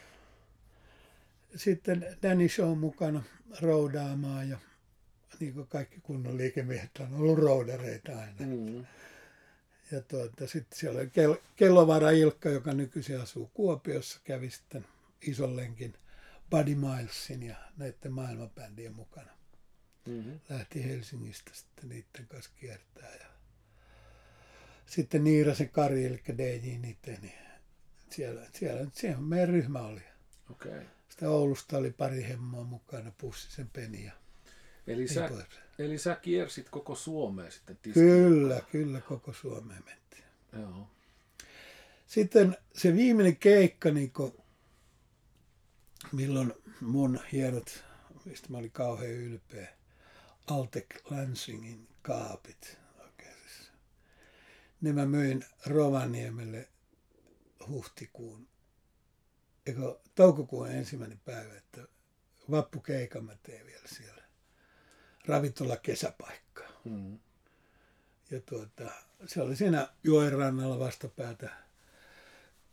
sitten 1.56 2.06
Danny 2.22 2.48
Show 2.48 2.78
mukana 2.78 3.22
roudaamaan 3.60 4.48
ja 4.48 4.58
niin 5.40 5.54
kuin 5.54 5.66
kaikki 5.66 6.00
kunnon 6.02 6.36
liikemiehet 6.36 6.90
on 7.00 7.14
ollut 7.14 7.38
roudareita 7.38 8.18
aina. 8.18 8.34
Mm. 8.38 8.86
Ja 9.92 10.00
tuota, 10.00 10.46
sitten 10.46 10.78
siellä 10.78 11.00
oli 11.00 11.06
Kel- 11.06 11.42
Kellovara 11.56 12.10
Ilkka, 12.10 12.48
joka 12.48 12.72
nykyisin 12.72 13.20
asuu 13.20 13.50
Kuopiossa, 13.54 14.20
kävi 14.24 14.50
sitten 14.50 14.86
ison 15.22 15.56
lenkin 15.56 15.94
Buddy 16.50 16.74
Milesin 16.74 17.42
ja 17.42 17.56
näiden 17.76 18.12
maailmanbändien 18.12 18.94
mukana. 18.94 19.30
Mm-hmm. 20.06 20.40
Lähti 20.48 20.84
Helsingistä 20.84 21.50
sitten 21.54 21.88
niiden 21.88 22.26
kanssa 22.28 22.50
kiertää. 22.56 23.14
Ja 23.14 23.26
sitten 24.86 25.24
Niirasen 25.24 25.68
Kari, 25.68 26.06
eli 26.06 26.22
DJ 26.38 26.78
niitä, 26.78 27.10
niin 27.10 27.38
siellä, 28.10 28.46
siellä, 28.52 28.86
siellä 28.92 29.20
meidän 29.20 29.48
ryhmä 29.48 29.80
oli. 29.80 30.02
Okay. 30.50 30.82
Sitten 31.08 31.28
Oulusta 31.28 31.78
oli 31.78 31.90
pari 31.90 32.22
hemmoa 32.28 32.64
mukana, 32.64 33.12
Pussisen 33.18 33.70
Peni 33.72 34.04
ja 34.04 34.12
Eli 34.86 34.96
niin 34.96 35.14
sä. 35.14 35.30
Eli 35.78 35.98
sä 35.98 36.16
kiersit 36.16 36.70
koko 36.70 36.94
Suomea 36.94 37.50
sitten 37.50 37.78
tiskiin? 37.82 38.06
Kyllä, 38.06 38.62
kyllä, 38.72 39.00
koko 39.00 39.32
Suomeen 39.32 39.84
mentiin. 39.84 40.24
Joo. 40.52 40.90
Sitten 42.06 42.56
se 42.72 42.94
viimeinen 42.94 43.36
keikka, 43.36 43.90
niin 43.90 44.12
kun, 44.12 44.42
milloin 46.12 46.52
mun 46.80 47.20
hienot, 47.32 47.84
mistä 48.24 48.48
mä 48.50 48.58
olin 48.58 48.72
kauhean 48.72 49.10
ylpeä, 49.10 49.68
Altec 50.46 50.86
Lansingin 51.10 51.88
kaapit. 52.02 52.78
Oikein 52.98 53.34
siis. 53.34 53.72
Ne 54.80 54.92
mä 54.92 55.06
myin 55.06 55.44
Rovaniemelle 55.66 56.68
huhtikuun, 57.68 58.48
eikö 59.66 59.98
toukokuun 60.14 60.70
ensimmäinen 60.70 61.20
päivä, 61.24 61.56
että 61.56 61.88
vappukeikan 62.50 63.24
mä 63.24 63.36
teen 63.42 63.66
vielä 63.66 63.88
siellä. 63.88 64.17
Ravintola 65.28 65.76
kesäpaikka. 65.76 66.64
Mm. 66.84 67.18
Ja 68.30 68.40
tuota, 68.40 68.90
se 69.26 69.42
oli 69.42 69.56
siinä 69.56 69.88
joen 70.04 70.32
rannalla 70.32 70.78
vastapäätä 70.78 71.50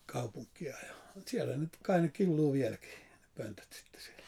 kaupunkia. 0.05 0.75
Ja 0.87 1.21
siellä 1.25 1.57
nyt 1.57 1.77
kai 1.81 2.01
ne 2.01 2.07
killuu 2.07 2.53
vieläkin, 2.53 2.89
ne 2.89 3.27
pöntöt 3.37 3.73
sitten 3.73 4.01
siellä. 4.01 4.25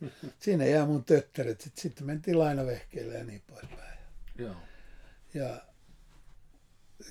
Siinä 0.38 0.64
jää 0.64 0.86
mun 0.86 1.04
töttäret. 1.04 1.60
Sitten, 1.60 1.82
sitten 1.82 2.06
mentiin 2.06 2.38
lainavehkeille 2.38 3.14
ja 3.14 3.24
niin 3.24 3.42
poispäin. 3.46 3.98
Joo. 4.38 4.56
Ja 5.34 5.62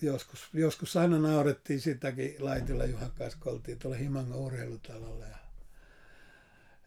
joskus, 0.01 0.49
joskus 0.53 0.97
aina 0.97 1.19
naurettiin 1.19 1.81
sitäkin 1.81 2.35
Laitilla 2.39 2.85
Juhan 2.85 3.11
kanssa, 3.11 3.39
kun 3.41 3.53
oltiin 3.53 3.79
tuolla 3.79 3.97
Himangon 3.97 4.39
urheilutalolla. 4.39 5.25
Ja, 5.25 5.37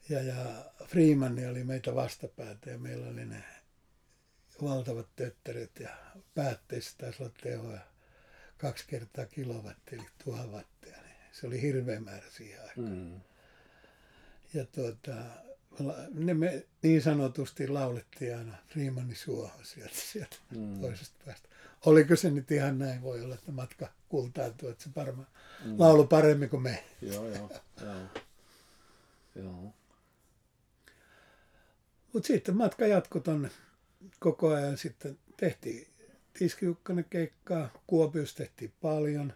ja, 0.09 0.23
ja 0.23 0.65
Freeman 0.87 1.37
oli 1.51 1.65
meitä 1.65 1.95
vastapäätä 1.95 2.71
ja 2.71 2.79
meillä 2.79 3.07
oli 3.09 3.25
ne 3.25 3.45
valtavat 4.63 5.09
töttäret 5.17 5.71
ja 5.81 5.91
päätteissä 6.35 6.95
taisi 6.99 7.23
olla 7.23 7.33
tehoa 7.43 7.79
kaksi 8.59 8.85
kertaa 8.87 9.27
kilowatti, 9.27 9.95
eli 9.97 10.07
tuhat 10.25 10.51
wattia. 10.51 10.97
Niin 11.03 11.15
se 11.33 11.47
oli 11.47 11.63
hirveä 11.63 12.01
määrä 12.01 12.31
siihen 12.31 12.61
aikaan. 12.63 12.89
Mm. 12.99 13.21
Ja 14.55 14.65
tuota, 14.67 15.13
ne 16.15 16.35
me 16.35 16.67
niin 16.83 17.03
sanotusti 17.03 17.69
laulettiin 17.69 18.37
aina 18.37 18.55
Freemanin 18.69 19.17
suohon 19.17 19.65
sieltä, 19.65 19.95
sieltä 19.95 20.37
Mm. 20.57 20.81
toisesta 20.81 21.17
päästä. 21.27 21.49
Oliko 21.87 22.17
se 22.17 22.31
nyt 22.31 22.51
ihan 22.51 22.79
näin? 22.79 23.03
Voi 23.03 23.25
olla, 23.25 23.35
että 23.35 23.53
matka 23.53 23.89
kultaantuu, 24.09 24.69
että 24.69 24.85
se 24.85 24.91
varmaan 24.97 25.29
Mm. 25.65 25.75
laulu 25.79 26.07
paremmin 26.07 26.51
kuin 26.51 26.63
me. 26.63 26.85
Joo, 27.03 27.29
joo, 27.29 27.51
joo. 27.81 28.01
Joo. 29.35 29.75
Mutta 32.19 32.27
sitten 32.27 32.57
matka 32.57 32.87
jatkoi 32.87 33.21
tonne 33.21 33.51
koko 34.19 34.49
ajan. 34.49 34.79
Sitten 34.79 35.19
tehtiin 35.37 35.87
tiskiukkanen 36.39 37.05
keikkaa. 37.05 37.83
Kuopiossa 37.87 38.37
tehtiin 38.37 38.73
paljon. 38.81 39.33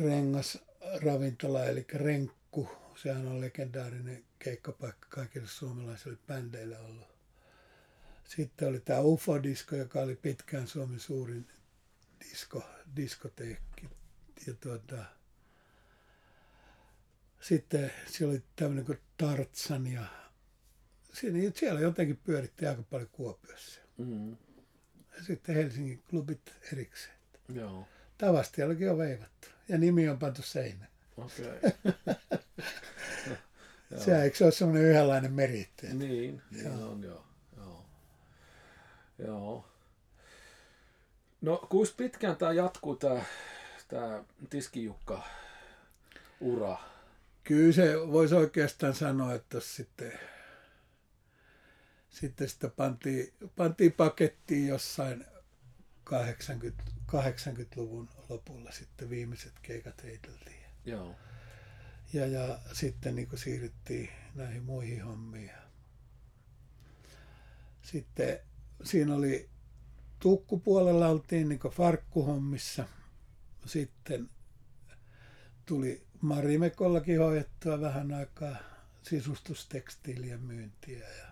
Rengas 0.00 0.58
ravintola, 1.04 1.64
eli 1.64 1.86
Renkku. 1.94 2.68
Sehän 3.02 3.26
on 3.26 3.40
legendaarinen 3.40 4.24
keikkapaikka 4.38 5.08
kaikille 5.10 5.48
suomalaisille 5.48 6.18
bändeille 6.26 6.78
ollut. 6.78 7.08
Sitten 8.24 8.68
oli 8.68 8.80
tämä 8.80 9.00
UFO-disko, 9.00 9.76
joka 9.76 10.00
oli 10.00 10.16
pitkään 10.16 10.66
Suomen 10.66 11.00
suurin 11.00 11.48
disko, 12.20 12.62
diskoteekki. 12.96 13.88
Ja 14.46 14.54
tuota, 14.54 15.04
sitten 17.40 17.92
siellä 18.06 18.32
oli 18.32 18.42
tämmöinen 18.56 18.84
kuin 18.84 18.98
Tartsan 19.16 19.86
ja 19.86 20.27
siinä, 21.20 21.52
siellä 21.54 21.80
jotenkin 21.80 22.18
pyöritti 22.24 22.66
aika 22.66 22.82
paljon 22.82 23.08
Kuopiossa. 23.12 23.80
Mm. 23.98 24.30
Ja 25.16 25.24
sitten 25.26 25.54
Helsingin 25.54 26.02
klubit 26.10 26.54
erikseen. 26.72 27.14
Joo. 27.54 27.86
Tavastiallakin 28.18 28.90
on 28.90 28.98
veivattu 28.98 29.48
ja 29.68 29.78
nimi 29.78 30.08
on 30.08 30.18
pantu 30.18 30.42
seinään. 30.42 30.90
Okei. 31.16 31.46
Joo. 33.90 34.00
Se, 34.04 34.22
eikö 34.22 34.36
se 34.36 34.44
ole 34.44 34.52
semmoinen 34.52 34.84
yhdenlainen 34.84 35.32
meritti? 35.32 35.86
Niin, 35.86 36.42
niin 36.50 36.64
Joo. 36.64 36.90
on 36.90 37.02
joo. 37.02 37.24
Joo. 37.56 37.84
Joo. 39.18 39.68
No, 41.40 41.66
kuinka 41.68 41.94
pitkään 41.96 42.36
tämä 42.36 42.52
jatkuu, 42.52 42.96
tämä 42.96 43.22
tää 43.88 44.24
Tiskijukka 44.50 45.22
ura? 46.40 46.78
Kyllä 47.44 47.72
se 47.72 48.12
voisi 48.12 48.34
oikeastaan 48.34 48.94
sanoa, 48.94 49.34
että 49.34 49.60
sitten, 49.60 50.12
sitten 52.20 52.48
sitä 52.48 52.68
pantiin, 52.68 53.34
pantiin 53.56 53.92
pakettiin 53.92 54.68
jossain 54.68 55.24
80, 56.04 56.84
80-luvun 57.12 58.08
lopulla 58.28 58.72
sitten 58.72 59.10
viimeiset 59.10 59.52
keikat 59.62 60.02
heiteltiin. 60.02 60.64
Joo. 60.84 61.14
Ja, 62.12 62.26
ja 62.26 62.58
sitten 62.72 63.14
niin 63.14 63.28
kuin 63.28 63.38
siirryttiin 63.38 64.08
näihin 64.34 64.62
muihin 64.62 65.04
hommiin. 65.04 65.50
Sitten 67.82 68.38
siinä 68.84 69.14
oli 69.14 69.48
tukkupuolella 70.18 71.08
oltiin 71.08 71.48
niin 71.48 71.58
kuin 71.58 71.74
farkkuhommissa. 71.74 72.88
Sitten 73.66 74.30
tuli 75.66 76.06
Marimekollakin 76.20 77.18
hoidettua 77.18 77.80
vähän 77.80 78.14
aikaa 78.14 78.56
sisustustekstiilien 79.02 80.40
myyntiä. 80.40 81.08
Ja 81.08 81.27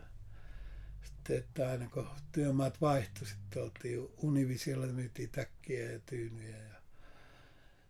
sitten, 1.27 1.39
että 1.39 1.71
aina 1.71 1.89
kun 1.89 2.09
työmaat 2.33 2.81
vaihtui, 2.81 3.27
sitten 3.27 3.62
oltiin 3.62 4.09
Univisiolla 4.17 4.87
myytiin 4.87 5.31
täkkiä 5.31 5.93
ja 5.93 5.99
tyynyjä. 5.99 6.57
Ja 6.57 6.75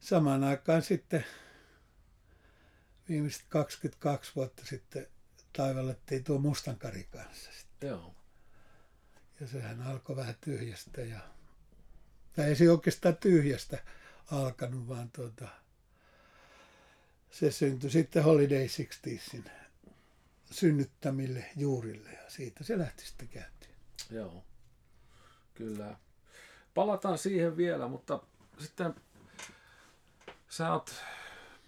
samaan 0.01 0.45
aikaan 0.45 0.83
sitten 0.83 1.25
viimeiset 3.09 3.45
22 3.49 4.33
vuotta 4.37 4.67
sitten 4.67 5.07
taivallettiin 5.53 6.25
tuo 6.25 6.39
Mustankari 6.39 7.05
kanssa. 7.05 7.51
Sitten. 7.53 7.89
Joo. 7.89 8.15
Ja 9.41 9.47
sehän 9.47 9.83
alkoi 9.83 10.17
vähän 10.17 10.37
tyhjästä. 10.41 11.01
Ja... 11.01 11.21
Tai 12.33 12.45
ei 12.45 12.57
se 12.57 12.71
oikeastaan 12.71 13.17
tyhjästä 13.17 13.79
alkanut, 14.31 14.89
vaan 14.89 15.11
tuota, 15.11 15.49
se 17.31 17.51
syntyi 17.51 17.91
sitten 17.91 18.25
Holiday 18.25 18.67
60sin 18.67 19.51
synnyttämille 20.51 21.45
juurille 21.57 22.11
ja 22.11 22.31
siitä 22.31 22.65
se 22.65 22.79
lähti 22.79 23.07
sitten 23.07 23.29
käyntiin. 23.29 23.75
Joo. 24.11 24.45
Kyllä. 25.55 25.97
Palataan 26.75 27.19
siihen 27.19 27.57
vielä, 27.57 27.89
mutta 27.89 28.21
sitten 28.59 28.95
sä 30.49 30.73
oot 30.73 30.95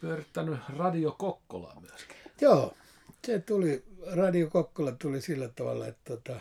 pyörittänyt 0.00 0.60
Radio 0.76 1.12
Kokkolaa 1.12 1.80
myöskin. 1.80 2.16
Joo, 2.40 2.74
se 3.26 3.38
tuli, 3.38 3.84
Radio 4.12 4.50
Kokkola 4.50 4.92
tuli 4.92 5.20
sillä 5.20 5.48
tavalla, 5.48 5.86
että 5.86 6.16
tota, 6.16 6.40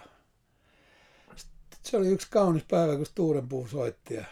se 1.83 1.97
oli 1.97 2.07
yksi 2.07 2.27
kaunis 2.29 2.63
päivä, 2.63 2.95
kun 2.95 3.05
Sturenpuu 3.05 3.67
soitti 3.67 4.13
ja 4.13 4.25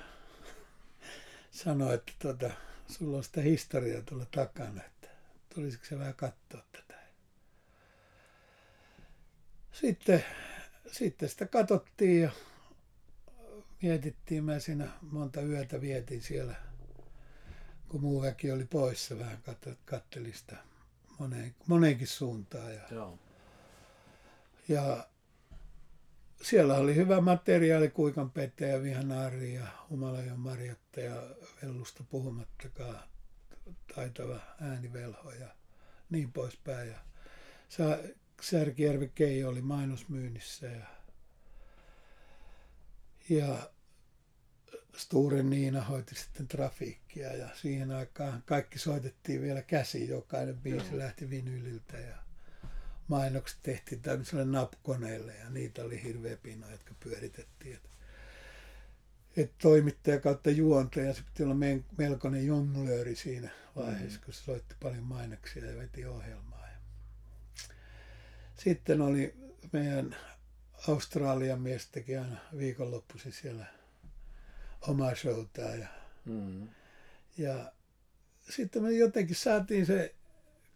sanoi, 1.51 1.93
että 1.93 2.13
tota, 2.19 2.51
sulla 2.87 3.17
on 3.17 3.23
sitä 3.23 3.41
historiaa 3.41 4.01
tuolla 4.01 4.25
takana, 4.25 4.83
että 4.83 5.07
tulisiko 5.55 5.85
se 5.85 5.99
vähän 5.99 6.15
katsoa 6.15 6.61
tätä. 6.71 6.84
Sitten, 9.81 10.25
sitten 10.91 11.29
sitä 11.29 11.45
katsottiin 11.45 12.21
ja 12.21 12.31
mietittiin, 13.81 14.43
mä 14.43 14.59
siinä 14.59 14.87
monta 15.01 15.41
yötä 15.41 15.81
vietin 15.81 16.21
siellä, 16.21 16.55
kun 17.89 18.01
muu 18.01 18.21
väki 18.21 18.51
oli 18.51 18.65
poissa 18.65 19.19
vähän, 19.19 19.37
kat- 19.49 19.75
kattelin 19.85 20.33
sitä 20.33 20.55
moneen, 21.19 21.55
moneenkin 21.67 22.07
suuntaan. 22.07 22.73
Ja, 22.73 22.81
Joo. 22.91 23.19
ja 24.67 25.07
siellä 26.41 26.75
oli 26.75 26.95
hyvä 26.95 27.21
materiaali, 27.21 27.89
Kuikan 27.89 28.31
Pete 28.31 28.67
ja 28.67 28.83
Vihanaari 28.83 29.53
ja 29.53 29.67
Humalajon 29.89 30.39
Marjatta 30.39 30.99
ja 30.99 31.21
Vellusta 31.61 32.03
puhumattakaan 32.09 32.99
taitava 33.95 34.39
äänivelho 34.61 35.31
ja 35.31 35.47
niin 36.09 36.31
poispäin. 36.31 36.89
Ja 36.89 36.97
Sa- 37.69 37.97
Särkijärvi 38.41 39.11
Keijo 39.15 39.49
oli 39.49 39.61
mainosmyynnissä 39.61 40.67
ja, 40.67 40.85
ja 43.29 43.69
Sturen 44.97 45.49
Niina 45.49 45.81
hoiti 45.81 46.15
sitten 46.15 46.47
trafiikkia 46.47 47.33
ja 47.33 47.49
siihen 47.55 47.91
aikaan 47.91 48.43
kaikki 48.45 48.79
soitettiin 48.79 49.41
vielä 49.41 49.61
käsi, 49.61 50.09
jokainen 50.09 50.57
biisi 50.57 50.87
Joo. 50.89 50.97
lähti 50.97 51.29
vinyliltä 51.29 51.97
ja 51.97 52.15
mainokset 53.07 53.59
tehtiin 53.63 54.01
tämmöiselle 54.01 54.45
napkoneelle 54.45 55.35
ja 55.35 55.49
niitä 55.49 55.83
oli 55.83 56.03
hirveä 56.03 56.37
pino, 56.37 56.69
jotka 56.69 56.93
pyöritettiin. 57.03 57.75
Et- 57.75 57.89
että 59.37 59.55
toimittaja 59.61 60.19
kautta 60.19 60.49
juontaja, 60.49 61.13
se 61.13 61.23
piti 61.23 61.43
olla 61.43 61.55
melkoinen 61.97 62.45
jonglööri 62.45 63.15
siinä 63.15 63.49
vaiheessa, 63.75 64.19
mm. 64.19 64.25
kun 64.25 64.33
se 64.33 64.43
soitti 64.43 64.75
paljon 64.83 65.03
mainoksia 65.03 65.65
ja 65.65 65.77
veti 65.77 66.05
ohjelmaa. 66.05 66.54
Sitten 68.57 69.01
oli 69.01 69.33
meidän 69.71 70.15
Australian 70.87 71.61
mies 71.61 71.87
teki 71.87 72.17
aina 72.17 72.37
viikonloppuisin 72.57 73.31
siellä 73.31 73.65
omaa 74.81 75.15
showtaa 75.15 75.75
ja, 75.75 75.87
mm. 76.25 76.67
ja 77.37 77.71
sitten 78.49 78.83
me 78.83 78.91
jotenkin 78.91 79.35
saatiin 79.35 79.85
se 79.85 80.15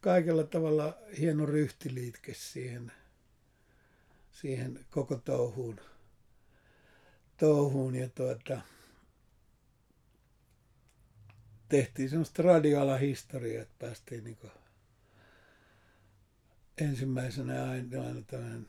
kaikella 0.02 0.44
tavalla 0.44 0.98
hieno 1.20 1.46
ryhtiliitke 1.46 2.34
siihen, 2.34 2.92
siihen 4.32 4.86
koko 4.90 5.16
touhuun. 5.16 5.80
touhuun 7.38 7.96
ja 7.96 8.10
tuota, 8.10 8.62
tehtiin 11.70 12.10
semmoista 12.10 12.44
radioalahistoriaa, 12.44 13.62
että 13.62 13.76
päästiin 13.80 14.24
niin 14.24 14.38
ensimmäisenä 16.82 17.70
aina, 17.70 18.22
tämmöinen 18.28 18.68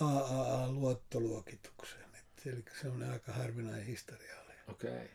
AAA-luottoluokitukseen. 0.00 2.04
Eli 2.46 2.64
se 2.80 2.88
on 2.88 3.02
aika 3.02 3.32
harvinainen 3.32 3.86
historia. 3.86 4.34
Okei. 4.68 4.90
Okay. 4.90 5.08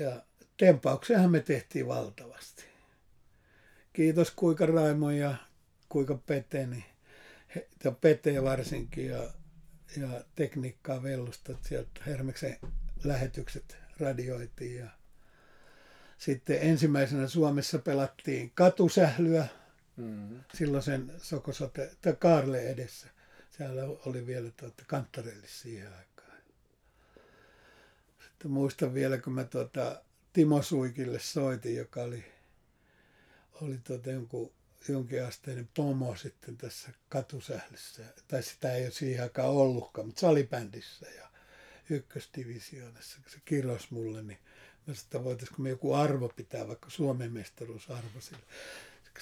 Ja 0.00 0.22
tempauksenhan 0.56 1.30
me 1.30 1.40
tehtiin 1.40 1.86
valtavasti. 1.86 2.64
Kiitos 3.92 4.30
kuinka 4.30 4.66
Raimo 4.66 5.10
ja 5.10 5.34
kuinka 5.88 6.18
Pete, 6.26 6.66
niin, 6.66 6.84
ja 7.84 7.92
Pete 7.92 8.42
varsinkin 8.42 9.06
ja, 9.06 9.30
ja 9.96 10.24
tekniikkaa 10.36 11.02
vellustat 11.02 11.64
sieltä 11.64 12.00
Hermeksen 12.06 12.56
lähetykset 13.04 13.78
radioitiin 14.00 14.76
ja 14.76 14.90
sitten 16.18 16.58
ensimmäisenä 16.60 17.28
Suomessa 17.28 17.78
pelattiin 17.78 18.52
katusählyä 18.54 19.48
mm-hmm. 19.96 20.40
silloin 20.54 20.82
sen 20.82 21.12
Sokosote, 21.18 21.90
tai 22.02 22.16
Kaarle 22.18 22.60
edessä. 22.60 23.08
Siellä 23.50 23.82
oli 24.06 24.26
vielä 24.26 24.50
tuota, 24.50 24.84
kanttarellis 24.86 25.60
siihen 25.60 25.92
aikaan. 25.92 26.38
Sitten 28.24 28.50
muistan 28.50 28.94
vielä, 28.94 29.18
kun 29.18 29.32
mä 29.32 29.44
tuota, 29.44 30.02
Timo 30.32 30.62
Suikille 30.62 31.18
soitin, 31.18 31.76
joka 31.76 32.02
oli, 32.02 32.24
oli 33.52 33.78
tuota 33.78 34.10
jonkun, 34.10 34.52
jonkinasteinen 34.88 35.68
pomo 35.76 36.16
sitten 36.16 36.56
tässä 36.56 36.90
katusählyssä. 37.08 38.02
Tai 38.28 38.42
sitä 38.42 38.74
ei 38.74 38.84
ole 38.84 38.90
siihen 38.90 39.22
aikaan 39.22 39.48
ollutkaan, 39.48 40.06
mutta 40.06 40.20
salibändissä 40.20 41.06
ja 41.06 41.30
ykkösdivisioonassa, 41.90 43.18
se 43.26 43.38
kirjoisi 43.44 43.86
mulle, 43.90 44.22
niin 44.22 44.38
mä 44.86 44.94
että 45.04 45.24
voitaisiko 45.24 45.62
me 45.62 45.68
joku 45.68 45.94
arvo 45.94 46.28
pitää, 46.28 46.68
vaikka 46.68 46.90
Suomen 46.90 47.32
mestaruusarvo 47.32 48.20
sille. 48.20 48.42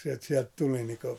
Sieltä, 0.02 0.26
sieltä 0.26 0.50
tuli 0.56 0.84
niin 0.84 0.98
kuin 0.98 1.18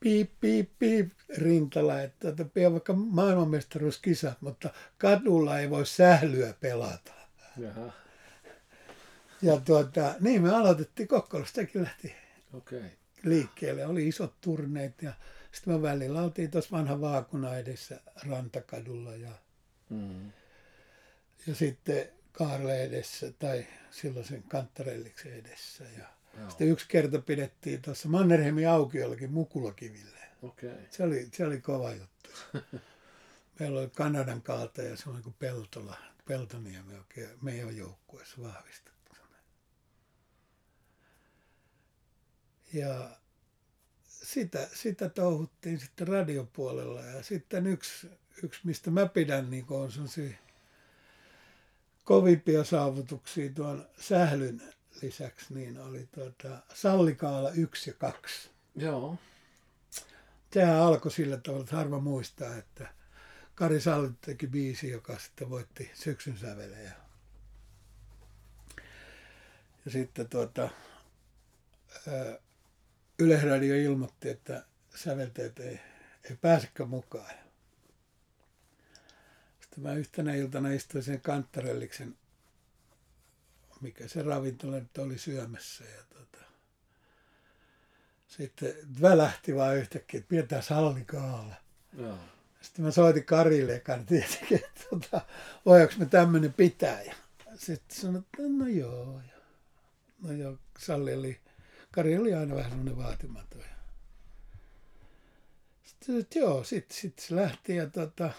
piip, 0.00 0.30
piip, 0.40 0.70
piip 0.78 1.12
rintala, 1.38 2.00
että, 2.00 2.28
että 2.28 2.44
vaikka 2.72 2.92
maailmanmestaruuskisa, 2.92 4.32
mutta 4.40 4.70
kadulla 4.98 5.58
ei 5.58 5.70
voi 5.70 5.86
sählyä 5.86 6.54
pelata. 6.60 7.12
Jaha. 7.56 7.92
Ja 9.42 9.60
tuota, 9.60 10.14
niin 10.20 10.42
me 10.42 10.54
aloitettiin 10.54 11.08
Kokkolastakin 11.08 11.82
lähti 11.82 12.14
okay. 12.52 12.82
liikkeelle. 13.24 13.86
Oli 13.86 14.08
isot 14.08 14.40
turneet 14.40 15.02
ja 15.02 15.12
sitten 15.52 15.74
me 15.74 15.82
välillä 15.82 16.22
oltiin 16.22 16.50
tuossa 16.50 16.76
vanha 16.76 17.00
vaakuna 17.00 17.56
edessä 17.56 18.00
Rantakadulla 18.28 19.14
ja, 19.14 19.32
mm. 19.90 20.32
ja 21.46 21.54
sitten 21.54 22.08
Kaarle 22.32 22.82
edessä 22.82 23.32
tai 23.38 23.66
silloin 23.90 24.26
sen 24.26 24.42
Kanttarelliksen 24.42 25.32
edessä. 25.32 25.84
Ja 25.98 26.06
Joo. 26.38 26.50
sitten 26.50 26.68
yksi 26.68 26.88
kerta 26.88 27.18
pidettiin 27.18 27.82
tuossa 27.82 28.08
Mannerheimin 28.08 28.68
aukiollakin 28.68 29.32
Mukulakiville. 29.32 30.18
Okay. 30.42 30.70
Se, 30.90 31.02
oli, 31.02 31.28
se 31.32 31.46
oli 31.46 31.60
kova 31.60 31.92
juttu. 31.92 32.30
Meillä 33.58 33.80
oli 33.80 33.90
Kanadan 33.90 34.42
kaalta 34.42 34.82
ja 34.82 34.96
se 34.96 35.10
oli 35.10 35.22
kuin 35.22 35.34
Peltola, 35.38 35.96
Peltoniemi 36.28 36.94
oikein 36.94 37.28
meidän 37.42 37.76
joukkueessa 37.76 38.42
vahvistettu. 38.42 38.92
Ja 42.72 43.10
sitä, 44.06 44.68
sitä 44.74 45.08
touhuttiin 45.08 45.80
sitten 45.80 46.08
radiopuolella. 46.08 47.00
Ja 47.00 47.22
sitten 47.22 47.66
yksi, 47.66 48.10
yksi 48.42 48.60
mistä 48.64 48.90
mä 48.90 49.06
pidän, 49.06 49.50
niin 49.50 49.66
on 49.68 49.92
sellaisia 49.92 50.38
kovimpia 52.04 52.64
saavutuksia 52.64 53.50
tuon 53.52 53.88
sählyn 54.00 54.62
lisäksi, 55.02 55.54
niin 55.54 55.78
oli 55.78 56.08
tuota 56.14 56.62
Sallikaala 56.74 57.50
1 57.50 57.90
ja 57.90 57.94
2. 57.94 58.50
Joo. 58.76 59.18
Sehän 60.52 60.76
alkoi 60.76 61.12
sillä 61.12 61.36
tavalla, 61.36 61.64
että 61.64 61.76
harva 61.76 62.00
muistaa, 62.00 62.56
että 62.56 62.88
Kari 63.54 63.80
Salli 63.80 64.10
teki 64.20 64.46
biisi, 64.46 64.90
joka 64.90 65.18
sitten 65.18 65.50
voitti 65.50 65.90
syksyn 65.94 66.38
sävelejä. 66.38 66.92
Ja 69.84 69.90
sitten 69.90 70.28
tuota, 70.28 70.68
Yleisradio 73.18 73.76
ilmoitti, 73.76 74.28
että 74.28 74.64
säveltäjät 74.94 75.58
ei, 75.58 75.80
ei 76.30 76.36
pääsekään 76.40 76.88
mukaan. 76.88 77.34
Sitten 79.60 79.82
mä 79.82 79.92
yhtenä 79.92 80.34
iltana 80.34 80.72
istuin 80.72 81.04
sen 81.04 81.20
kanttarelliksen, 81.20 82.16
mikä 83.82 84.08
se 84.08 84.22
ravintola 84.22 84.76
nyt 84.76 84.98
oli 84.98 85.18
syömässä. 85.18 85.84
Ja 85.84 86.02
tota, 86.08 86.44
sitten 88.26 88.74
välähti 89.02 89.54
vaan 89.54 89.76
yhtäkkiä, 89.76 90.18
että 90.18 90.28
pidetään 90.28 90.62
sallikaala. 90.62 91.54
Joo. 91.98 92.18
Sitten 92.60 92.84
mä 92.84 92.90
soitin 92.90 93.24
Karille 93.24 93.72
ja 93.72 93.98
tietenkin, 94.06 94.60
että 94.64 94.84
tota, 94.90 95.20
voidaanko 95.66 95.94
me 95.98 96.06
tämmöinen 96.06 96.52
pitää. 96.52 97.02
Ja 97.02 97.14
sitten 97.54 97.96
sanoin, 97.96 98.24
että 98.24 98.42
no 98.48 98.66
joo. 98.66 99.20
No 100.22 100.32
joo, 100.32 100.58
Salli 100.78 101.14
oli 101.14 101.40
Kari 101.92 102.18
oli 102.18 102.34
aina 102.34 102.54
vähän 102.54 102.70
semmoinen 102.70 102.96
vaatimaton. 102.96 103.62
Sitten 105.82 106.20
että 106.20 106.38
joo, 106.38 106.64
sitten 106.64 106.96
sit 106.96 107.18
se 107.18 107.36
lähti 107.36 107.76
ja 107.76 107.90
tota, 107.90 108.30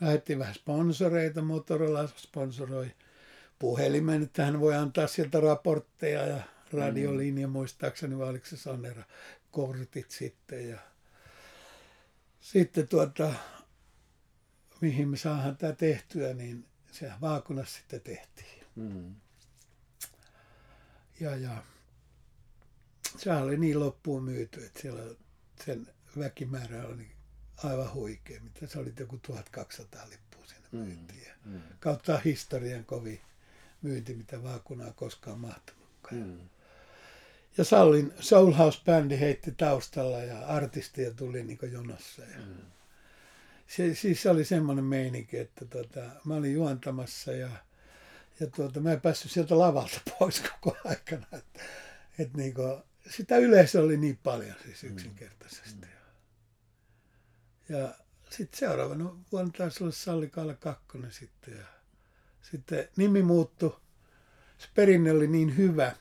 lähdettiin 0.00 0.38
vähän 0.38 0.54
sponsoreita, 0.54 1.42
Motorola 1.42 2.08
sponsoroi 2.16 2.90
puhelimen, 3.62 4.22
että 4.22 4.44
hän 4.44 4.60
voi 4.60 4.74
antaa 4.74 5.06
sieltä 5.06 5.40
raportteja 5.40 6.26
ja 6.26 6.42
radiolinja 6.72 7.46
mm. 7.46 7.52
muistaakseni, 7.52 8.18
vai 8.18 8.28
oliko 8.28 8.46
se 8.46 8.56
Sonera, 8.56 9.02
kortit 9.50 10.10
sitten 10.10 10.68
ja 10.68 10.78
sitten 12.40 12.88
tuota, 12.88 13.34
mihin 14.80 15.08
me 15.08 15.16
saadaan 15.16 15.56
tämä 15.56 15.72
tehtyä, 15.72 16.34
niin 16.34 16.66
se 16.92 17.12
vaakunassa 17.20 17.78
sitten 17.78 18.00
tehtiin. 18.00 18.64
Mm. 18.74 19.14
Ja, 21.20 21.36
ja 21.36 21.62
sehän 23.18 23.42
oli 23.42 23.58
niin 23.58 23.80
loppuun 23.80 24.24
myyty, 24.24 24.64
että 24.64 24.80
siellä 24.80 25.14
sen 25.64 25.86
väkimäärä 26.18 26.86
oli 26.86 27.10
aivan 27.56 27.94
huikea, 27.94 28.40
mitä 28.40 28.66
se 28.66 28.78
oli 28.78 28.92
joku 29.00 29.18
1200 29.18 30.08
lippua 30.08 30.46
siinä 30.46 30.68
mm, 30.72 30.78
myyntiin. 30.78 31.28
Mm, 31.44 31.52
mm. 31.52 31.62
Kautta 31.80 32.18
historian 32.18 32.84
kovin 32.84 33.20
myynti, 33.82 34.14
mitä 34.14 34.42
vaakunaa 34.42 34.92
koskaan 34.92 35.38
mahtunutkaan. 35.38 36.16
Mm. 36.16 36.38
Ja 37.56 37.64
Sallin 37.64 38.12
Soul 38.20 38.52
House-bändi 38.52 39.20
heitti 39.20 39.52
taustalla 39.52 40.18
ja 40.18 40.46
artistia 40.46 41.14
tuli 41.14 41.42
niin 41.42 41.58
jonossa. 41.72 42.22
Ja 42.22 42.38
mm. 42.38 42.56
se, 43.66 43.94
siis 43.94 44.22
se 44.22 44.30
oli 44.30 44.44
semmoinen 44.44 44.84
meininki, 44.84 45.38
että 45.38 45.64
tota, 45.64 46.00
mä 46.24 46.34
olin 46.34 46.52
juontamassa 46.52 47.32
ja, 47.32 47.50
ja 48.40 48.46
tuota, 48.46 48.80
mä 48.80 48.92
en 48.92 49.00
päässyt 49.00 49.30
sieltä 49.30 49.58
lavalta 49.58 50.00
pois 50.18 50.40
koko 50.40 50.76
aikana. 50.84 51.26
Että, 51.32 51.60
että 52.18 52.38
niin 52.38 52.54
kuin, 52.54 52.82
sitä 53.10 53.36
yleisö 53.36 53.80
oli 53.80 53.96
niin 53.96 54.18
paljon 54.22 54.54
siis 54.64 54.82
mm. 54.82 54.90
yksinkertaisesti. 54.92 55.86
Mm. 55.86 55.92
Ja 57.68 57.94
sitten 58.30 58.58
seuraavana 58.58 59.16
vuonna 59.32 59.52
taisi 59.58 59.84
olla 59.84 59.92
Salli 59.92 60.28
Kalle 60.28 60.54
kakkonen 60.54 61.12
sitten. 61.12 61.54
Ja 61.56 61.64
sitten 62.42 62.88
nimi 62.96 63.22
muuttui. 63.22 63.76
Se 64.58 64.68
perinne 64.74 65.10
oli 65.10 65.26
niin 65.26 65.56
hyvä, 65.56 65.96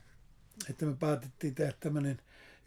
että 0.69 0.86
me 0.86 0.95
päätettiin 0.95 1.56
tehdä 1.56 1.73
tämmöinen 1.80 2.19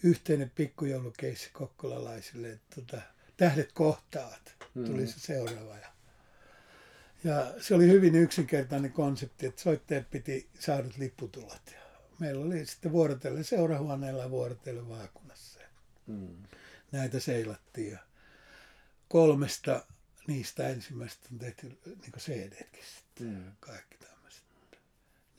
yhteinen 0.03 0.51
pikkujoulukeissi 0.51 1.51
kokkolalaisille, 1.53 2.51
että 2.51 2.81
tota, 2.81 3.03
tähdet 3.37 3.73
kohtaavat. 3.73 4.57
Tuli 4.75 5.01
mm. 5.01 5.07
se 5.07 5.21
seuraava. 5.21 5.77
Ja, 5.77 5.89
ja 7.25 7.55
se 7.59 7.75
oli 7.75 7.87
hyvin 7.87 8.15
yksinkertainen 8.15 8.93
konsepti, 8.93 9.47
että 9.47 9.63
soittajat 9.63 10.11
piti 10.11 10.49
saadut 10.59 10.97
lipputulot. 10.99 11.63
Ja 11.73 11.81
meillä 12.19 12.45
oli 12.45 12.67
sitten 12.67 12.93
vuorotellen 12.93 13.45
seurahuoneella 13.45 14.23
ja 14.23 14.31
vuorotellen 14.31 14.89
vaakunassa. 14.89 15.61
Mm. 16.07 16.37
Näitä 16.93 17.21
seilattiin 17.21 17.93
ja 17.93 17.99
kolmesta 19.09 19.85
niistä 20.27 20.69
ensimmäistä 20.69 21.29
on 21.33 21.39
tehty 21.39 21.79
niin 21.85 22.13
sitten. 22.19 23.04
Mm. 23.21 23.53
Kaikki 23.61 23.99
tämmöiset. 23.99 24.45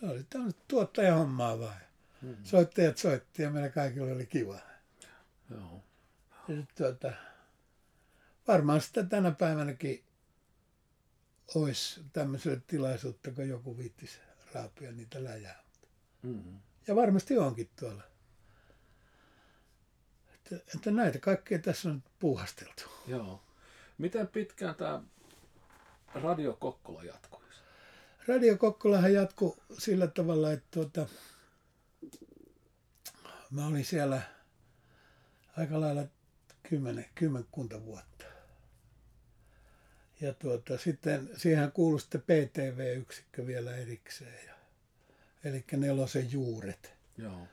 Ne 0.01 0.09
oli 0.09 0.23
tämmöistä 0.29 0.61
tuottajahommaa 0.67 1.59
vaan. 1.59 1.81
Mm. 2.21 2.37
Soittajat 2.43 2.97
soitti 2.97 3.43
ja 3.43 3.49
meillä 3.49 3.69
kaikilla 3.69 4.13
oli 4.13 4.25
kiva. 4.25 4.59
Joo. 5.51 5.83
Ja 6.47 6.55
sit, 6.55 6.75
tuota, 6.75 7.13
varmaan 8.47 8.81
sitä 8.81 9.03
tänä 9.03 9.31
päivänäkin 9.31 10.03
olisi 11.55 12.01
tämmöiselle 12.13 12.61
tilaisuutta, 12.67 13.31
kun 13.31 13.49
joku 13.49 13.77
viittisi 13.77 14.19
raapia 14.53 14.91
niitä 14.91 15.23
läjää. 15.23 15.63
Mm. 16.21 16.59
Ja 16.87 16.95
varmasti 16.95 17.37
onkin 17.37 17.69
tuolla. 17.79 18.03
Että, 20.33 20.55
että 20.75 20.91
näitä 20.91 21.19
kaikkea 21.19 21.59
tässä 21.59 21.89
on 21.89 22.03
puuhasteltu. 22.19 22.83
Joo. 23.07 23.43
Miten 23.97 24.27
pitkään 24.27 24.75
tämä 24.75 25.01
Radio 26.13 26.53
Kokkola 26.53 27.03
jatkuisi? 27.03 27.44
Radio 28.27 28.57
Kokkolahan 28.57 29.13
jatkui 29.13 29.57
sillä 29.77 30.07
tavalla, 30.07 30.51
että 30.51 30.67
tuota, 30.71 31.07
mä 33.51 33.67
olin 33.67 33.85
siellä 33.85 34.21
aika 35.57 35.81
lailla 35.81 36.03
kymmenen, 36.69 37.05
kymmenkunta 37.15 37.85
vuotta. 37.85 38.25
Ja 40.21 40.33
tuota, 40.33 40.77
sitten 40.77 41.29
siihen 41.37 41.71
kuului 41.71 41.99
sitten 41.99 42.21
PTV-yksikkö 42.21 43.47
vielä 43.47 43.75
erikseen. 43.75 44.45
Ja, 44.47 44.53
eli 45.43 45.65
nelosen 45.71 46.31
juuret, 46.31 46.93
Joo. 47.17 47.47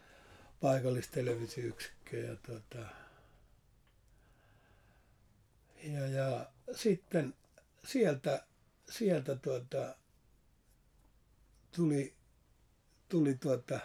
paikallistelevisioyksikkö. 0.60 2.16
Ja, 2.16 2.36
tuota, 2.36 2.78
ja, 5.82 6.06
ja 6.06 6.50
sitten 6.74 7.34
sieltä, 7.84 8.46
sieltä 8.90 9.36
tuota, 9.36 9.96
tuli, 11.76 12.14
tuli 13.08 13.34
tuota, 13.34 13.80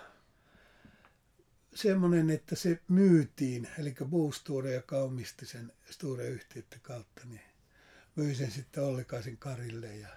semmoinen, 1.76 2.30
että 2.30 2.56
se 2.56 2.80
myytiin, 2.88 3.68
eli 3.80 3.96
Boosture, 4.06 4.74
joka 4.74 4.98
omisti 4.98 5.46
sen 5.46 5.72
Sture-yhtiöiden 5.90 6.80
kautta, 6.82 7.22
niin 7.26 7.42
myi 8.16 8.36
sen 8.36 8.52
sitten 8.52 8.84
Ollikaisen 8.84 9.38
Karille 9.38 9.96
ja, 9.96 10.10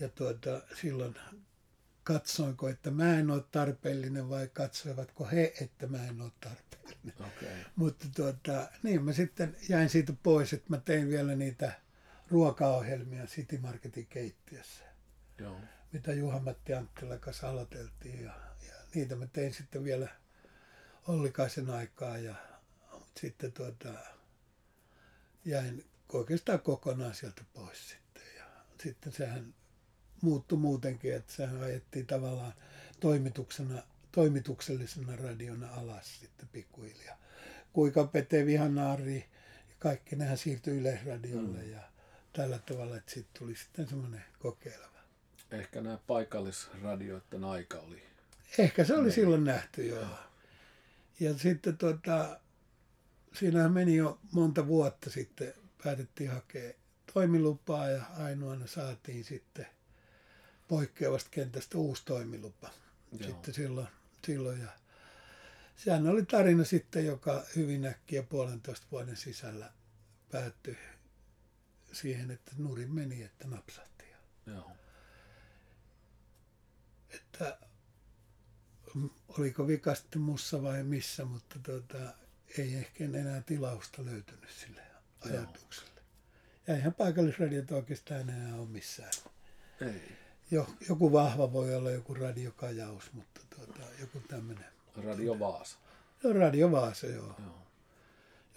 ja 0.00 0.08
tuota, 0.08 0.62
silloin 0.80 1.14
katsoinko, 2.04 2.68
että 2.68 2.90
mä 2.90 3.18
en 3.18 3.30
ole 3.30 3.44
tarpeellinen 3.50 4.28
vai 4.28 4.48
katsoivatko 4.48 5.28
he, 5.32 5.54
että 5.60 5.86
mä 5.86 6.06
en 6.06 6.20
ole 6.20 6.32
tarpeellinen. 6.40 7.14
Okay. 7.18 7.64
Mutta 7.76 8.06
tuota, 8.16 8.68
niin 8.82 9.04
mä 9.04 9.12
sitten 9.12 9.56
jäin 9.68 9.88
siitä 9.88 10.12
pois, 10.22 10.52
että 10.52 10.66
mä 10.68 10.78
tein 10.78 11.08
vielä 11.08 11.34
niitä 11.34 11.72
ruokaohjelmia 12.30 13.26
City 13.26 13.58
Marketin 13.58 14.06
keittiössä, 14.06 14.84
Joo. 15.38 15.60
Mitä 15.94 16.12
Juha-Matti 16.12 16.74
Anttila 16.74 17.18
kanssa 17.18 17.48
aloiteltiin. 17.48 18.24
Ja, 18.24 18.32
ja 18.68 18.74
niitä 18.94 19.16
mä 19.16 19.26
tein 19.26 19.54
sitten 19.54 19.84
vielä 19.84 20.08
Ollikaisen 21.08 21.70
aikaa 21.70 22.18
ja 22.18 22.34
mutta 22.92 23.20
sitten 23.20 23.52
tuota, 23.52 23.88
jäin 25.44 25.84
oikeastaan 26.12 26.60
kokonaan 26.60 27.14
sieltä 27.14 27.42
pois 27.54 27.88
sitten. 27.88 28.22
Ja 28.38 28.44
sitten 28.82 29.12
sehän 29.12 29.54
muuttui 30.20 30.58
muutenkin, 30.58 31.14
että 31.14 31.32
sehän 31.32 31.62
ajettiin 31.62 32.06
tavallaan 32.06 32.54
toimituksena, 33.00 33.82
toimituksellisena 34.12 35.16
radiona 35.16 35.74
alas 35.74 36.20
sitten 36.20 36.48
pikkuhiljaa. 36.48 37.18
Kuinka 37.72 38.04
Pete 38.04 38.46
Vihanaari 38.46 39.28
ja 39.68 39.74
kaikki 39.78 40.16
nehän 40.16 40.38
siirtyi 40.38 40.78
Yleisradiolle 40.78 41.62
mm. 41.62 41.70
ja 41.72 41.80
tällä 42.32 42.58
tavalla, 42.58 42.96
että 42.96 43.12
siitä 43.12 43.30
tuli 43.38 43.56
sitten 43.56 43.88
semmoinen 43.88 44.24
kokeileva. 44.38 44.93
Ehkä 45.50 45.80
nämä 45.80 45.98
paikallisradioiden 46.06 47.44
aika 47.44 47.78
oli. 47.78 48.02
Ehkä 48.58 48.84
se 48.84 48.94
oli 48.94 49.02
niin. 49.02 49.12
silloin 49.12 49.44
nähty, 49.44 49.86
joo. 49.86 50.06
Ja 51.20 51.38
sitten 51.38 51.78
tuota, 51.78 52.40
siinähän 53.32 53.72
meni 53.72 53.96
jo 53.96 54.18
monta 54.32 54.66
vuotta 54.66 55.10
sitten, 55.10 55.54
päätettiin 55.84 56.30
hakea 56.30 56.72
toimilupaa 57.14 57.88
ja 57.88 58.04
ainoana 58.18 58.66
saatiin 58.66 59.24
sitten 59.24 59.66
poikkeavasta 60.68 61.30
kentästä 61.30 61.78
uusi 61.78 62.02
toimilupa. 62.04 62.70
Joo. 63.12 63.30
Sitten 63.30 63.54
silloin, 63.54 63.88
silloin 64.26 64.60
ja 64.60 64.68
sehän 65.76 66.06
oli 66.06 66.24
tarina 66.24 66.64
sitten, 66.64 67.06
joka 67.06 67.44
hyvin 67.56 67.86
äkkiä 67.86 68.22
puolentoista 68.22 68.86
vuoden 68.92 69.16
sisällä 69.16 69.72
päättyi 70.32 70.78
siihen, 71.92 72.30
että 72.30 72.52
nurin 72.58 72.94
meni, 72.94 73.22
että 73.22 73.48
napsahti. 73.48 74.04
Joo. 74.46 74.70
Että 77.14 77.58
oliko 79.38 79.66
vika 79.66 79.94
sitten 79.94 80.20
mussa 80.22 80.62
vai 80.62 80.82
missä, 80.82 81.24
mutta 81.24 81.58
tuota, 81.62 81.98
ei 82.58 82.74
ehkä 82.74 83.04
enää 83.04 83.40
tilausta 83.42 84.04
löytynyt 84.04 84.50
sille 84.50 84.82
ajatukselle. 85.20 86.00
Ja 86.66 86.74
eihän 86.74 86.94
paikallisradiot 86.94 87.70
oikeastaan 87.70 88.20
enää 88.20 88.54
ole 88.56 88.68
missään. 88.68 89.12
Ei. 89.80 90.12
Jo, 90.50 90.66
joku 90.88 91.12
vahva 91.12 91.52
voi 91.52 91.74
olla 91.74 91.90
joku 91.90 92.14
radiokajaus, 92.14 93.12
mutta 93.12 93.40
tuota, 93.56 93.80
joku 94.00 94.20
tämmöinen. 94.28 94.64
Radio 95.04 95.38
Vaasa. 95.38 95.78
Joo, 96.22 96.32
Radio 96.32 96.70
Vaasa, 96.72 97.06
joo. 97.06 97.34
Joo. 97.38 97.66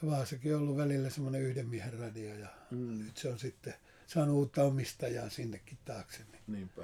Ja 0.02 0.10
Vaasakin 0.10 0.56
on 0.56 0.62
ollut 0.62 0.78
välillä 0.78 1.10
semmoinen 1.10 1.42
yhden 1.42 1.68
miehen 1.68 2.00
radio 2.00 2.36
ja 2.36 2.48
Mm. 2.72 3.06
nyt 3.06 3.18
se 3.18 3.30
on 3.30 3.40
sitten 3.40 3.74
saanut 4.08 4.36
uutta 4.36 4.64
omistajaa 4.64 5.30
sinnekin 5.30 5.78
taakse. 5.86 6.24
Niin 6.32 6.42
Niinpä. 6.48 6.82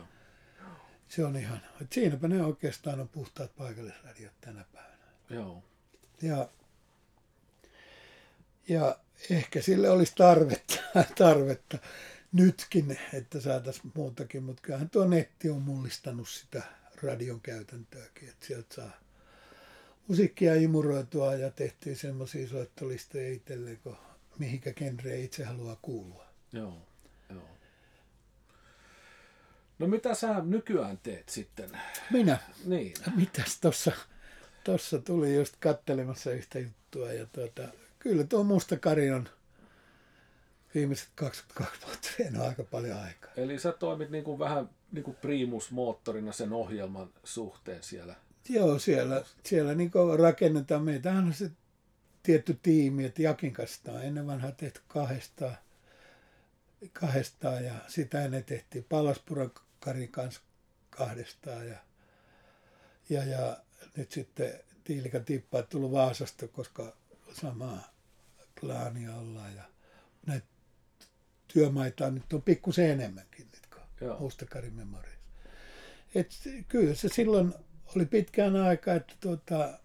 Se 1.16 1.26
on 1.26 1.36
ihan, 1.36 1.62
että 1.82 1.94
siinäpä 1.94 2.28
ne 2.28 2.44
oikeastaan 2.44 3.00
on 3.00 3.10
puhtaat 3.10 3.56
paikallisradiot 3.56 4.34
tänä 4.42 4.66
päivänä. 4.74 5.04
Joo. 5.30 5.64
Ja, 6.22 6.50
ja 8.68 9.00
ehkä 9.30 9.62
sille 9.62 9.90
olisi 9.90 10.14
tarvetta, 10.16 10.76
tarvetta 11.18 11.78
nytkin, 12.32 13.00
että 13.14 13.42
saataisiin 13.42 13.92
muutakin, 13.96 14.44
mutta 14.44 14.62
kyllähän 14.62 14.90
tuo 14.90 15.06
netti 15.06 15.50
on 15.50 15.62
mullistanut 15.62 16.30
sitä 16.30 16.64
radion 17.04 17.42
käytäntöäkin, 17.42 18.30
että 18.30 18.46
sieltä 18.46 18.76
saa 18.76 18.92
musiikkia 20.08 20.56
imuroitua 20.56 21.36
ja 21.36 21.52
tehtiin 21.52 21.96
semmoisia 21.96 22.48
soittolistoja 22.48 23.32
itselleen, 23.32 23.80
kun 23.84 23.98
mihinkä 24.40 24.74
genreen 24.74 25.24
itse 25.24 25.44
haluaa 25.44 25.78
kuulua. 25.82 26.26
Joo. 26.54 26.88
Joo. 27.30 27.48
No 29.80 29.88
mitä 29.88 30.14
sä 30.14 30.40
nykyään 30.44 30.98
teet 31.04 31.30
sitten? 31.30 31.70
Minä, 32.12 32.38
Niin. 32.66 32.94
mitäs 33.16 33.60
tossa, 33.60 33.92
tossa 34.64 35.00
tuli 35.00 35.36
just 35.36 35.56
kattelemassa 35.60 36.32
yhtä 36.32 36.60
juttua 36.60 37.14
ja 37.14 37.26
tuota, 37.26 37.62
kyllä 38.00 38.24
tuo 38.24 38.44
Musta 38.44 38.78
Kari 38.78 39.12
on 39.12 39.30
viimeiset 40.76 41.10
22 41.16 41.82
vuotta 41.86 42.10
vienyt 42.20 42.42
aika 42.42 42.64
paljon 42.64 42.98
aikaa. 43.00 43.32
Eli 43.38 43.60
sä 43.60 43.72
toimit 43.72 44.10
niin 44.10 44.24
kuin 44.24 44.40
vähän 44.40 44.70
niin 44.92 45.04
kuin 45.04 45.18
primusmoottorina 45.22 46.32
sen 46.32 46.54
ohjelman 46.54 47.10
suhteen 47.24 47.84
siellä. 47.84 48.16
Joo, 48.50 48.80
siellä, 48.80 49.24
siellä 49.44 49.74
niin 49.76 49.92
rakennetaan. 50.20 50.84
Meitähän 50.84 51.26
on 51.26 51.34
se 51.34 51.52
tietty 52.24 52.60
tiimi, 52.64 53.06
että 53.06 53.22
Jakin 53.22 53.54
kanssa 53.54 53.92
on 53.92 54.04
ennen 54.04 54.28
vanhaa 54.28 54.52
tehty 54.52 54.82
kahdestaan, 54.88 55.58
kahdestaan 56.94 57.66
ja 57.66 57.74
sitä 57.88 58.26
ennen 58.26 58.44
tehtiin 58.44 58.84
Palaspuran 58.84 59.52
Karin 59.80 60.12
kanssa 60.12 60.42
kahdestaan 60.90 61.68
ja, 61.68 61.78
ja, 63.10 63.24
ja 63.24 63.58
nyt 63.98 64.12
sitten 64.12 64.60
Tiilika 64.84 65.20
Tippa 65.20 65.58
on 65.58 65.68
tullut 65.68 65.92
Vaasasta, 65.92 66.48
koska 66.48 66.98
samaa 67.34 67.94
klaania 68.60 69.16
ollaan 69.16 69.56
ja 69.56 69.64
näitä 70.26 70.48
työmaita 71.48 72.12
nyt 72.12 72.34
on 72.34 72.42
pikkusen 72.42 72.90
enemmänkin 72.90 73.48
nyt 73.52 73.68
kuin 73.70 74.74
Memories. 74.74 75.14
Et 76.16 76.32
kyllä 76.68 76.96
se 76.96 77.10
silloin 77.10 77.54
oli 77.96 78.06
pitkään 78.06 78.56
aika, 78.56 78.94
että 78.94 79.16
tuota, 79.20 79.80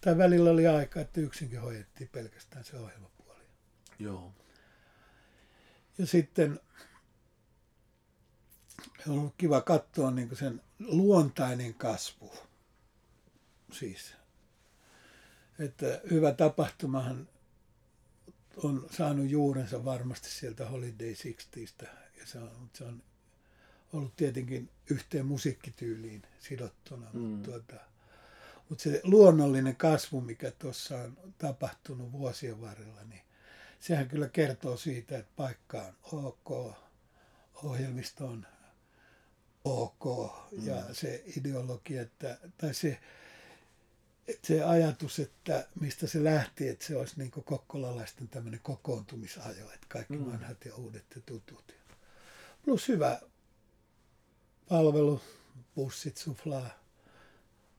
tai 0.00 0.18
välillä 0.18 0.50
oli 0.50 0.66
aika, 0.66 1.00
että 1.00 1.20
yksinkin 1.20 1.60
hoidettiin 1.60 2.10
pelkästään 2.12 2.64
se 2.64 2.76
ohjelmapuoli. 2.76 3.44
Joo. 3.98 4.32
Ja 5.98 6.06
sitten 6.06 6.60
on 9.08 9.18
ollut 9.18 9.34
kiva 9.38 9.60
katsoa 9.60 10.10
niin 10.10 10.36
sen 10.36 10.62
luontainen 10.78 11.74
kasvu. 11.74 12.32
Siis, 13.72 14.14
että 15.58 16.00
hyvä 16.10 16.32
tapahtumahan 16.32 17.28
on 18.56 18.86
saanut 18.90 19.30
juurensa 19.30 19.84
varmasti 19.84 20.30
sieltä 20.30 20.68
Holiday 20.68 21.14
60 21.14 21.86
ja 22.20 22.26
se 22.26 22.38
on, 22.38 22.70
se 22.72 22.84
on 22.84 23.02
ollut 23.92 24.16
tietenkin 24.16 24.70
yhteen 24.90 25.26
musiikkityyliin 25.26 26.22
sidottuna, 26.38 27.06
mm. 27.12 27.20
mutta, 27.20 27.50
tuota, 27.50 27.76
mutta 28.68 28.82
se 28.82 29.00
luonnollinen 29.04 29.76
kasvu, 29.76 30.20
mikä 30.20 30.50
tuossa 30.50 30.98
on 30.98 31.34
tapahtunut 31.38 32.12
vuosien 32.12 32.60
varrella, 32.60 33.04
niin 33.04 33.22
sehän 33.86 34.08
kyllä 34.08 34.28
kertoo 34.28 34.76
siitä, 34.76 35.18
että 35.18 35.32
paikka 35.36 35.94
on 36.12 36.24
ok, 36.24 36.74
ohjelmisto 37.54 38.26
on 38.26 38.46
ok 39.64 40.32
ja 40.52 40.74
mm. 40.74 40.94
se 40.94 41.24
ideologia, 41.36 42.02
että, 42.02 42.38
tai 42.58 42.74
se, 42.74 43.00
että 44.28 44.46
se 44.46 44.64
ajatus, 44.64 45.18
että 45.18 45.68
mistä 45.80 46.06
se 46.06 46.24
lähti, 46.24 46.68
että 46.68 46.86
se 46.86 46.96
olisi 46.96 47.14
niin 47.16 47.30
kokkolalaisten 47.30 48.28
tämmöinen 48.28 48.60
kokoontumisajo, 48.62 49.70
että 49.72 49.86
kaikki 49.88 50.16
mm. 50.16 50.26
vanhat 50.26 50.64
ja 50.64 50.74
uudet 50.74 51.06
ja 51.14 51.22
tutut. 51.26 51.74
Plus 52.64 52.88
hyvä 52.88 53.20
palvelu, 54.68 55.20
bussit 55.74 56.16
suflaa 56.16 56.70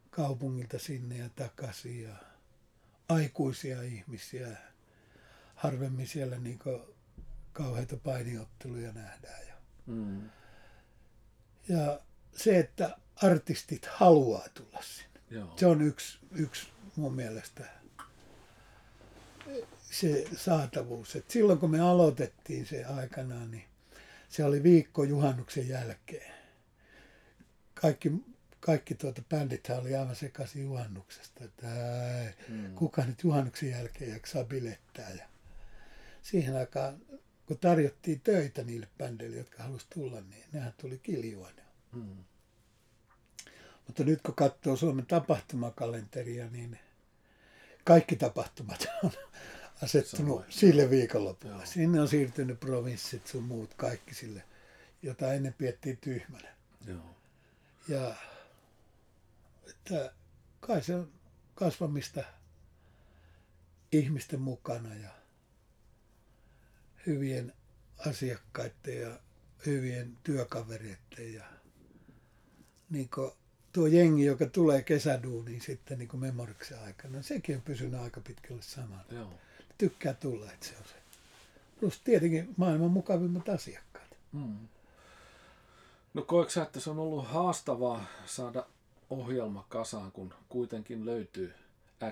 kaupungilta 0.09 0.79
sinne 0.79 1.17
ja 1.17 1.29
takaisin 1.29 2.03
ja 2.03 2.15
aikuisia 3.09 3.81
ihmisiä. 3.81 4.74
Harvemmin 5.65 6.07
siellä 6.07 6.37
niin 6.37 6.59
kauheita 7.53 7.97
painiotteluja 7.97 8.91
nähdään. 8.91 9.47
Ja, 9.47 9.53
mm. 9.85 10.29
ja 11.67 11.99
se, 12.35 12.59
että 12.59 12.97
artistit 13.15 13.85
haluaa 13.85 14.45
tulla 14.53 14.81
sinne. 14.81 15.19
Joo. 15.29 15.53
Se 15.57 15.65
on 15.65 15.81
yksi, 15.81 16.19
yksi 16.31 16.67
mun 16.95 17.15
mielestä 17.15 17.65
se 19.91 20.27
saatavuus. 20.35 21.15
Et 21.15 21.31
silloin 21.31 21.59
kun 21.59 21.71
me 21.71 21.79
aloitettiin 21.79 22.65
se 22.65 22.85
aikanaan, 22.85 23.51
niin 23.51 23.65
se 24.29 24.43
oli 24.43 24.63
viikko 24.63 25.03
juhannuksen 25.03 25.67
jälkeen. 25.67 26.33
Kaikki, 27.73 28.11
kaikki 28.59 28.95
tuota 28.95 29.21
bändit 29.29 29.69
oli 29.69 29.95
aivan 29.95 30.15
sekaisin 30.15 30.63
juhannuksesta. 30.63 31.43
Että 31.43 31.67
ää, 31.67 32.33
mm. 32.49 32.75
kuka 32.75 33.05
nyt 33.05 33.23
juhannuksen 33.23 33.69
jälkeen 33.69 34.11
jaksaa 34.11 34.43
bilettää. 34.43 35.09
Ja 35.09 35.25
siihen 36.25 36.55
aikaan, 36.55 37.01
kun 37.45 37.57
tarjottiin 37.57 38.21
töitä 38.21 38.63
niille 38.63 38.87
bändeille, 38.97 39.37
jotka 39.37 39.63
halusivat 39.63 39.89
tulla, 39.93 40.21
niin 40.21 40.43
nehän 40.51 40.73
tuli 40.77 40.99
kiljuana. 40.99 41.61
Mm. 41.91 42.23
Mutta 43.87 44.03
nyt 44.03 44.21
kun 44.21 44.35
katsoo 44.35 44.75
Suomen 44.75 45.05
tapahtumakalenteria, 45.05 46.49
niin 46.49 46.79
kaikki 47.83 48.15
tapahtumat 48.15 48.87
on 49.03 49.11
asettunut 49.83 50.39
Sama. 50.39 50.51
sille 50.51 50.89
viikonlopulle. 50.89 51.55
Joo. 51.55 51.65
Sinne 51.65 52.01
on 52.01 52.07
siirtynyt 52.07 52.59
provinssit 52.59 53.27
sun 53.27 53.43
muut 53.43 53.73
kaikki 53.73 54.15
sille, 54.15 54.43
jota 55.01 55.33
ennen 55.33 55.53
piettiin 55.53 55.97
tyhmänä. 55.97 56.55
Joo. 56.87 57.15
Ja 57.87 58.15
että 59.69 60.13
kai 60.59 60.83
se 60.83 60.95
on 60.95 61.11
kasvamista 61.55 62.23
ihmisten 63.91 64.41
mukana 64.41 64.95
ja 64.95 65.24
hyvien 67.05 67.53
asiakkaiden 68.07 69.01
ja 69.01 69.19
hyvien 69.65 70.17
työkavereiden 70.23 71.33
ja 71.33 71.43
niin 72.89 73.09
tuo 73.73 73.87
jengi, 73.87 74.25
joka 74.25 74.45
tulee 74.45 74.83
kesäduuniin 74.83 75.61
sitten 75.61 75.99
niin 75.99 76.09
memoriksen 76.19 76.79
aikana, 76.79 77.21
sekin 77.21 77.55
on 77.55 77.61
pysynyt 77.61 77.99
aika 77.99 78.21
pitkälle 78.21 78.61
samana. 78.61 79.03
Joo 79.11 79.33
tykkää 79.77 80.13
tulla, 80.13 80.51
että 80.51 80.65
se 80.65 80.73
on 80.77 80.83
se. 80.83 80.95
Plus 81.79 81.99
tietenkin 81.99 82.53
maailman 82.57 82.91
mukavimmat 82.91 83.49
asiakkaat. 83.49 84.17
Mm. 84.31 84.67
No 86.13 86.21
koetko 86.21 86.51
sä, 86.51 86.63
että 86.63 86.79
se 86.79 86.89
on 86.89 86.99
ollut 86.99 87.27
haastavaa 87.27 88.05
saada 88.25 88.65
ohjelma 89.09 89.65
kasaan, 89.69 90.11
kun 90.11 90.33
kuitenkin 90.49 91.05
löytyy 91.05 91.53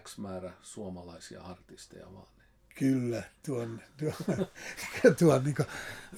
X 0.03 0.17
määrä 0.17 0.53
suomalaisia 0.61 1.41
artisteja 1.41 2.13
vaan? 2.13 2.27
Kyllä, 2.75 3.23
tuon, 3.45 3.81
tuon, 3.97 4.47
tuon 5.19 5.43
niin 5.43 5.55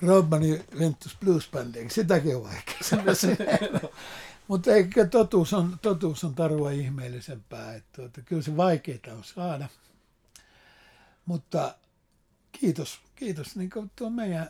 Robbani 0.02 0.66
Ventus 0.80 1.18
Blues 1.20 1.50
Banding, 1.52 1.90
sitäkin 1.90 2.36
on 2.36 2.44
vaikea 2.44 2.78
sanoa. 2.82 3.06
Mutta 4.48 4.74
eikä 4.74 5.06
totuus 5.06 5.54
on, 5.54 5.80
totuus 5.82 6.24
on 6.24 6.36
tarua 6.36 6.72
ihmeellisempää. 6.72 7.76
Että 7.76 7.90
tuota, 7.96 8.22
kyllä 8.22 8.42
se 8.42 8.58
vaikeaa 8.58 9.16
on 9.18 9.24
saada. 9.24 9.70
Mutta 11.26 11.76
kiitos, 12.52 13.00
kiitos 13.16 13.56
niin 13.56 13.70
tuon 13.96 14.14
meidän 14.14 14.50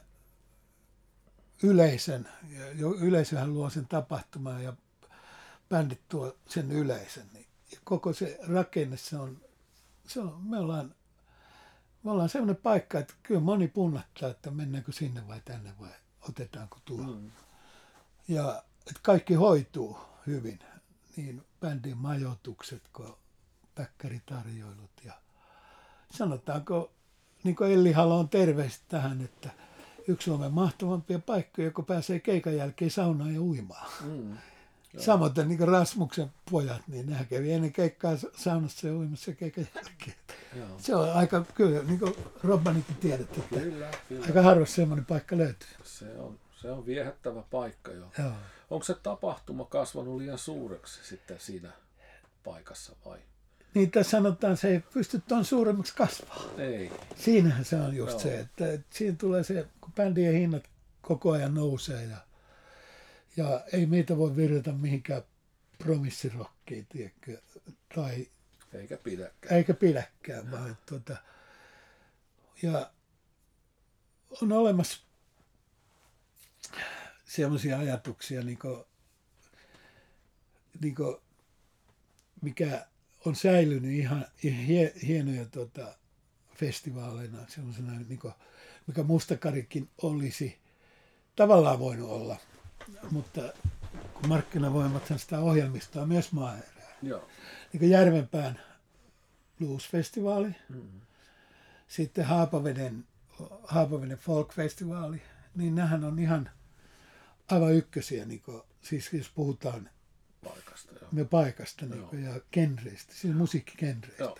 yleisön. 1.63 2.29
Yleisöhän 3.01 3.53
luo 3.53 3.69
sen 3.69 3.87
tapahtuman 3.87 4.63
ja 4.63 4.73
bändit 5.69 6.01
tuo 6.09 6.37
sen 6.49 6.71
yleisön. 6.71 7.25
Niin 7.33 7.45
koko 7.83 8.13
se 8.13 8.39
rakenne, 8.47 8.97
se 8.97 9.17
on, 9.17 9.41
se 10.07 10.19
on, 10.19 10.41
me 10.43 10.59
ollaan, 10.59 10.95
me 12.05 12.11
ollaan 12.11 12.29
sellainen 12.29 12.55
paikka, 12.55 12.99
että 12.99 13.13
kyllä 13.23 13.39
moni 13.39 13.67
punnattaa, 13.67 14.29
että 14.29 14.51
mennäänkö 14.51 14.91
sinne 14.91 15.27
vai 15.27 15.41
tänne 15.45 15.71
vai 15.79 15.89
otetaanko 16.29 16.77
tuo. 16.85 16.97
Mm. 16.97 17.31
Ja 18.27 18.63
että 18.87 18.99
kaikki 19.01 19.33
hoituu 19.33 19.97
hyvin, 20.27 20.59
niin 21.15 21.43
bändin 21.59 21.97
majoitukset 21.97 22.83
kuin 22.93 23.13
päkkäritarjoilut 23.75 24.91
ja 25.05 25.13
sanotaanko, 26.11 26.91
niin 27.43 27.55
kuin 27.55 27.71
Elli 27.71 27.91
Halon 27.91 28.29
terveistä 28.29 28.85
tähän, 28.87 29.21
että 29.21 29.49
yksi 30.07 30.25
Suomen 30.25 30.53
mahtavampia 30.53 31.19
paikkoja, 31.19 31.71
kun 31.71 31.85
pääsee 31.85 32.19
keikan 32.19 32.55
jälkeen 32.55 32.91
saunaan 32.91 33.33
ja 33.33 33.41
uimaan. 33.41 33.91
Mm. 34.03 34.37
Samoin 35.05 35.31
niin 35.45 35.57
kuin 35.57 35.67
Rasmuksen 35.67 36.33
pojat, 36.51 36.87
niin 36.87 37.05
nehän 37.05 37.27
kävi 37.27 37.51
ennen 37.51 37.73
keikkaa 37.73 38.13
saunassa 38.37 38.87
ja 38.87 38.95
uimassa 38.95 39.33
keikan 39.33 39.67
jälkeen. 39.75 40.15
Joo. 40.55 40.67
Se 40.77 40.95
on 40.95 41.13
aika, 41.13 41.45
kyllä, 41.55 41.83
niin 41.83 41.99
kuin 41.99 42.15
Robbanikin 42.43 42.95
tiedät, 42.95 43.37
että 43.37 43.59
kyllä, 43.59 43.91
kyllä. 44.09 44.25
aika 44.25 44.41
harvassa 44.41 44.75
semmoinen 44.75 45.05
paikka 45.05 45.37
löytyy. 45.37 45.67
Se 45.83 46.17
on, 46.17 46.39
se 46.61 46.71
on 46.71 46.85
viehättävä 46.85 47.43
paikka 47.51 47.91
jo. 47.91 48.11
Joo. 48.19 48.31
Onko 48.69 48.83
se 48.83 48.93
tapahtuma 49.03 49.65
kasvanut 49.65 50.17
liian 50.17 50.37
suureksi 50.37 50.99
sitten 51.03 51.39
siinä 51.39 51.71
paikassa 52.43 52.95
vai? 53.05 53.19
niin 53.75 53.91
tässä 53.91 54.11
sanotaan, 54.11 54.57
se 54.57 54.67
ei 54.67 54.79
pysty 54.93 55.21
tuon 55.27 55.45
suuremmaksi 55.45 55.95
kasvaa. 55.95 56.43
Ei. 56.57 56.91
Siinähän 57.15 57.65
se 57.65 57.75
on 57.75 57.95
just 57.95 58.11
Joo. 58.11 58.19
se, 58.19 58.39
että, 58.39 58.73
että 58.73 58.97
siinä 58.97 59.15
tulee 59.19 59.43
se, 59.43 59.67
kun 59.81 59.93
bändien 59.93 60.33
hinnat 60.33 60.63
koko 61.01 61.31
ajan 61.31 61.53
nousee 61.53 62.03
ja, 62.03 62.17
ja 63.37 63.63
ei 63.73 63.85
meitä 63.85 64.17
voi 64.17 64.35
virrata 64.35 64.71
mihinkään 64.71 65.21
promissirokkiin, 65.77 66.85
tiedätkö, 66.85 67.37
tai 67.95 68.27
eikä 68.79 68.97
pidäkään. 68.97 69.55
Eikä 69.55 69.73
pidäkään, 69.73 70.51
vaan 70.51 70.71
että, 70.71 70.83
tuota, 70.85 71.17
ja 72.61 72.91
on 74.41 74.51
olemassa 74.51 74.99
sellaisia 77.25 77.79
ajatuksia, 77.79 78.41
niin 78.41 78.59
kuin, 78.59 78.83
niin 80.81 80.95
kuin, 80.95 81.17
mikä 82.41 82.85
on 83.25 83.35
säilynyt 83.35 83.91
ihan 83.91 84.25
hie, 84.43 84.93
hienoja 85.07 85.45
tota, 85.45 85.95
festivaaleina, 86.55 87.47
semmoisena, 87.47 87.99
niin 87.99 88.19
kuin, 88.19 88.33
mikä 88.87 89.03
Mustakarikin 89.03 89.89
olisi 90.01 90.59
tavallaan 91.35 91.79
voinut 91.79 92.09
olla, 92.09 92.37
mutta 93.11 93.41
kun 94.13 94.27
markkinavoimat 94.27 95.03
sitä 95.17 95.39
ohjelmistoa 95.39 96.05
myös 96.05 96.31
maaerää. 96.31 96.74
Joo. 97.01 97.27
Niin 97.73 97.89
Järvenpään 97.89 98.59
blues-festivaali, 99.57 100.55
mm-hmm. 100.69 101.01
sitten 101.87 102.25
Haapaveden, 102.25 103.05
Haapaveden 103.63 104.17
folk-festivaali, 104.17 105.21
niin 105.55 105.75
nämähän 105.75 106.03
on 106.03 106.19
ihan 106.19 106.49
aivan 107.51 107.73
ykkösiä, 107.73 108.25
niin 108.25 108.41
kuin, 108.41 108.61
siis 108.81 109.13
jos 109.13 109.29
puhutaan 109.29 109.89
paikasta. 110.43 110.91
Joo. 111.01 111.09
Me 111.11 111.25
paikasta 111.25 111.85
niin 111.85 112.03
kuin, 112.03 112.23
ja 112.23 112.39
genreistä, 112.51 113.13
siis 113.13 113.35
musiikkigenreistä. 113.35 114.23
Joo. 114.23 114.37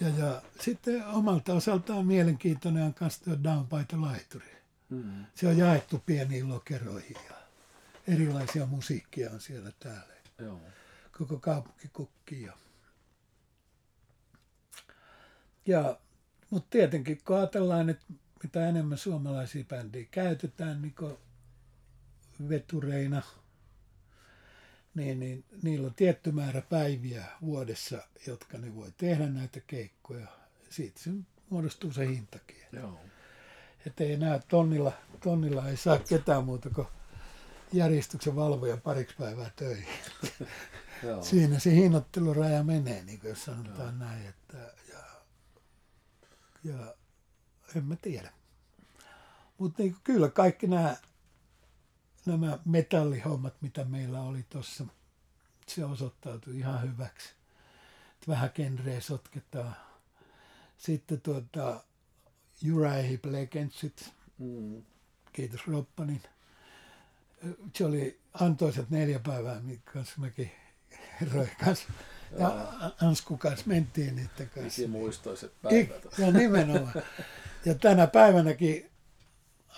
Ja, 0.00 0.08
ja 0.08 0.42
sitten 0.60 1.06
omalta 1.06 1.54
osaltaan 1.54 2.06
mielenkiintoinen 2.06 2.82
on 2.82 2.94
myös 3.00 3.18
tuo 3.18 3.36
laituri. 3.92 4.54
Mm. 4.90 5.26
Se 5.34 5.48
on 5.48 5.58
jaettu 5.58 6.02
pieniin 6.06 6.48
lokeroihin 6.48 7.16
ja 7.28 7.36
erilaisia 8.08 8.66
musiikkia 8.66 9.30
on 9.30 9.40
siellä 9.40 9.72
täällä. 9.80 10.14
Joo. 10.38 10.60
Koko 11.18 11.38
kaupunki 11.38 11.88
kukkii. 11.92 12.42
Ja, 12.42 12.52
ja 15.66 15.98
mutta 16.50 16.70
tietenkin 16.70 17.20
kun 17.26 17.36
ajatellaan, 17.36 17.90
että 17.90 18.04
mitä 18.42 18.68
enemmän 18.68 18.98
suomalaisia 18.98 19.64
bändejä 19.64 20.06
käytetään 20.10 20.82
niin 20.82 20.94
vetureina– 22.48 23.22
niin, 24.94 25.20
niin 25.20 25.44
niillä 25.62 25.86
on 25.86 25.94
tietty 25.94 26.32
määrä 26.32 26.60
päiviä 26.60 27.24
vuodessa, 27.42 27.98
jotka 28.26 28.58
ne 28.58 28.74
voi 28.74 28.92
tehdä 28.96 29.26
näitä 29.26 29.60
keikkoja. 29.66 30.26
Siitä 30.70 31.00
se 31.00 31.10
muodostuu 31.50 31.92
se 31.92 32.08
hintakin. 32.08 32.56
Joo. 32.72 33.00
Että 33.86 34.04
ei 34.04 34.12
enää 34.12 34.40
tonnilla, 34.48 34.92
tonnilla 35.22 35.68
ei 35.68 35.76
saa 35.76 35.98
ketään 35.98 36.44
muuta 36.44 36.70
kuin 36.70 36.86
järjestyksen 37.72 38.36
valvoja 38.36 38.76
pariksi 38.76 39.16
päivää 39.18 39.50
töihin. 39.56 39.88
Siinä 41.22 41.58
se 41.58 41.70
hinnoitteluraja 41.70 42.64
menee, 42.64 43.04
niin 43.04 43.20
kuin 43.20 43.28
jos 43.28 43.44
sanotaan 43.44 43.98
Joo. 44.00 44.08
näin. 44.08 44.26
Että, 44.26 44.58
ja, 44.92 44.98
ja 46.64 46.94
en 47.76 47.84
mä 47.84 47.96
tiedä. 47.96 48.32
Mutta 49.58 49.82
niin 49.82 49.96
kyllä 50.04 50.28
kaikki 50.28 50.66
nämä, 50.66 50.96
nämä 52.26 52.58
metallihommat, 52.64 53.62
mitä 53.62 53.84
meillä 53.84 54.20
oli 54.20 54.42
tuossa, 54.48 54.86
se 55.68 55.84
osoittautui 55.84 56.58
ihan 56.58 56.82
hyväksi. 56.92 57.28
Et 58.22 58.28
vähän 58.28 58.50
genreä 58.54 59.00
sotketaan. 59.00 59.76
Sitten 60.78 61.20
tuota, 61.20 61.84
Uriah 62.72 63.08
Heep 63.08 63.24
Legendsit, 63.24 64.14
Mm. 64.38 64.82
kiitos 65.32 65.66
Roppanin. 65.66 66.22
Se 67.76 67.84
oli 67.84 68.20
antoisat 68.40 68.90
neljä 68.90 69.18
päivää, 69.18 69.60
minkä 69.60 69.92
kanssa 69.92 70.14
mäkin 70.20 70.52
herrojen 71.20 71.56
kanssa 71.64 71.88
ja 72.38 72.72
Ansku 73.02 73.36
kanssa 73.36 73.66
mentiin 73.66 74.16
niiden 74.16 74.50
kanssa. 74.54 74.82
Ikimuistoiset 74.82 75.52
Ik, 75.70 75.88
päivät. 75.88 76.18
ja 76.18 76.32
nimenomaan. 76.32 77.02
Ja 77.64 77.74
tänä 77.74 78.06
päivänäkin 78.06 78.90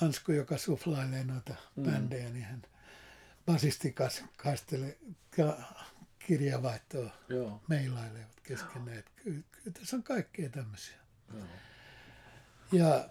Ansku, 0.02 0.32
joka 0.32 0.58
suflailee 0.58 1.24
noita 1.24 1.54
mm. 1.76 1.82
bändejä, 1.82 2.30
niin 2.30 2.44
hän 2.44 2.62
basistin 3.46 3.94
kanssa 3.94 4.22
kaistelee 4.36 4.98
ja 5.36 5.56
kirjavaihtoa 6.18 7.10
Joo, 7.28 7.60
meilailevat 7.68 8.40
keskenään. 8.42 9.02
Kyllä 9.16 9.42
tässä 9.72 9.96
on 9.96 10.02
kaikkea 10.02 10.48
tämmöisiä. 10.48 10.96
joo. 11.34 11.44
Ja 12.72 13.08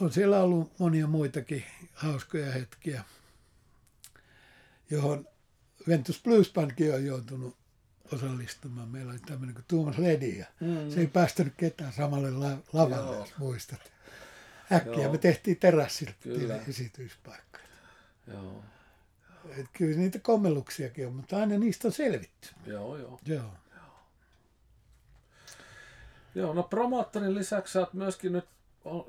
on 0.00 0.12
siellä 0.12 0.40
ollut 0.40 0.78
monia 0.78 1.06
muitakin 1.06 1.64
hauskoja 1.94 2.52
hetkiä, 2.52 3.04
johon 4.90 5.28
Ventus 5.88 6.22
Blues 6.22 6.52
Bandkin 6.52 6.94
on 6.94 7.04
joutunut 7.04 7.56
osallistumaan. 8.12 8.88
Meillä 8.88 9.10
oli 9.10 9.18
tämmöinen 9.18 9.54
kuin 9.54 9.64
Tuomas 9.68 9.98
Ledi 9.98 10.38
ja 10.38 10.46
Mm. 10.60 10.90
se 10.90 11.00
ei 11.00 11.06
päästänyt 11.06 11.54
ketään 11.56 11.92
samalle 11.92 12.30
la- 12.30 12.58
lavalle, 12.72 13.06
Joo. 13.06 13.18
jos 13.20 13.38
muistat. 13.38 13.92
Äkkiä 14.72 15.02
Joo. 15.02 15.12
me 15.12 15.18
tehtiin 15.18 15.56
terassilla 15.56 16.12
Kyllä. 16.22 16.56
esityspaikka. 16.68 17.58
Joo, 18.26 18.64
Et 19.56 19.66
kyllä 19.72 19.96
niitä 19.98 20.18
kommelluksiakin 20.18 21.06
on, 21.06 21.12
mutta 21.14 21.36
aina 21.36 21.58
niistä 21.58 21.88
on 21.88 21.92
selvitty. 21.92 22.48
joo, 22.66 22.96
joo. 22.96 23.20
Joo. 23.26 23.54
Joo, 26.34 26.54
no 26.54 26.62
promoottorin 26.62 27.34
lisäksi 27.34 27.72
sä 27.72 27.80
oot 27.80 27.92
myöskin 27.94 28.32
nyt 28.32 28.44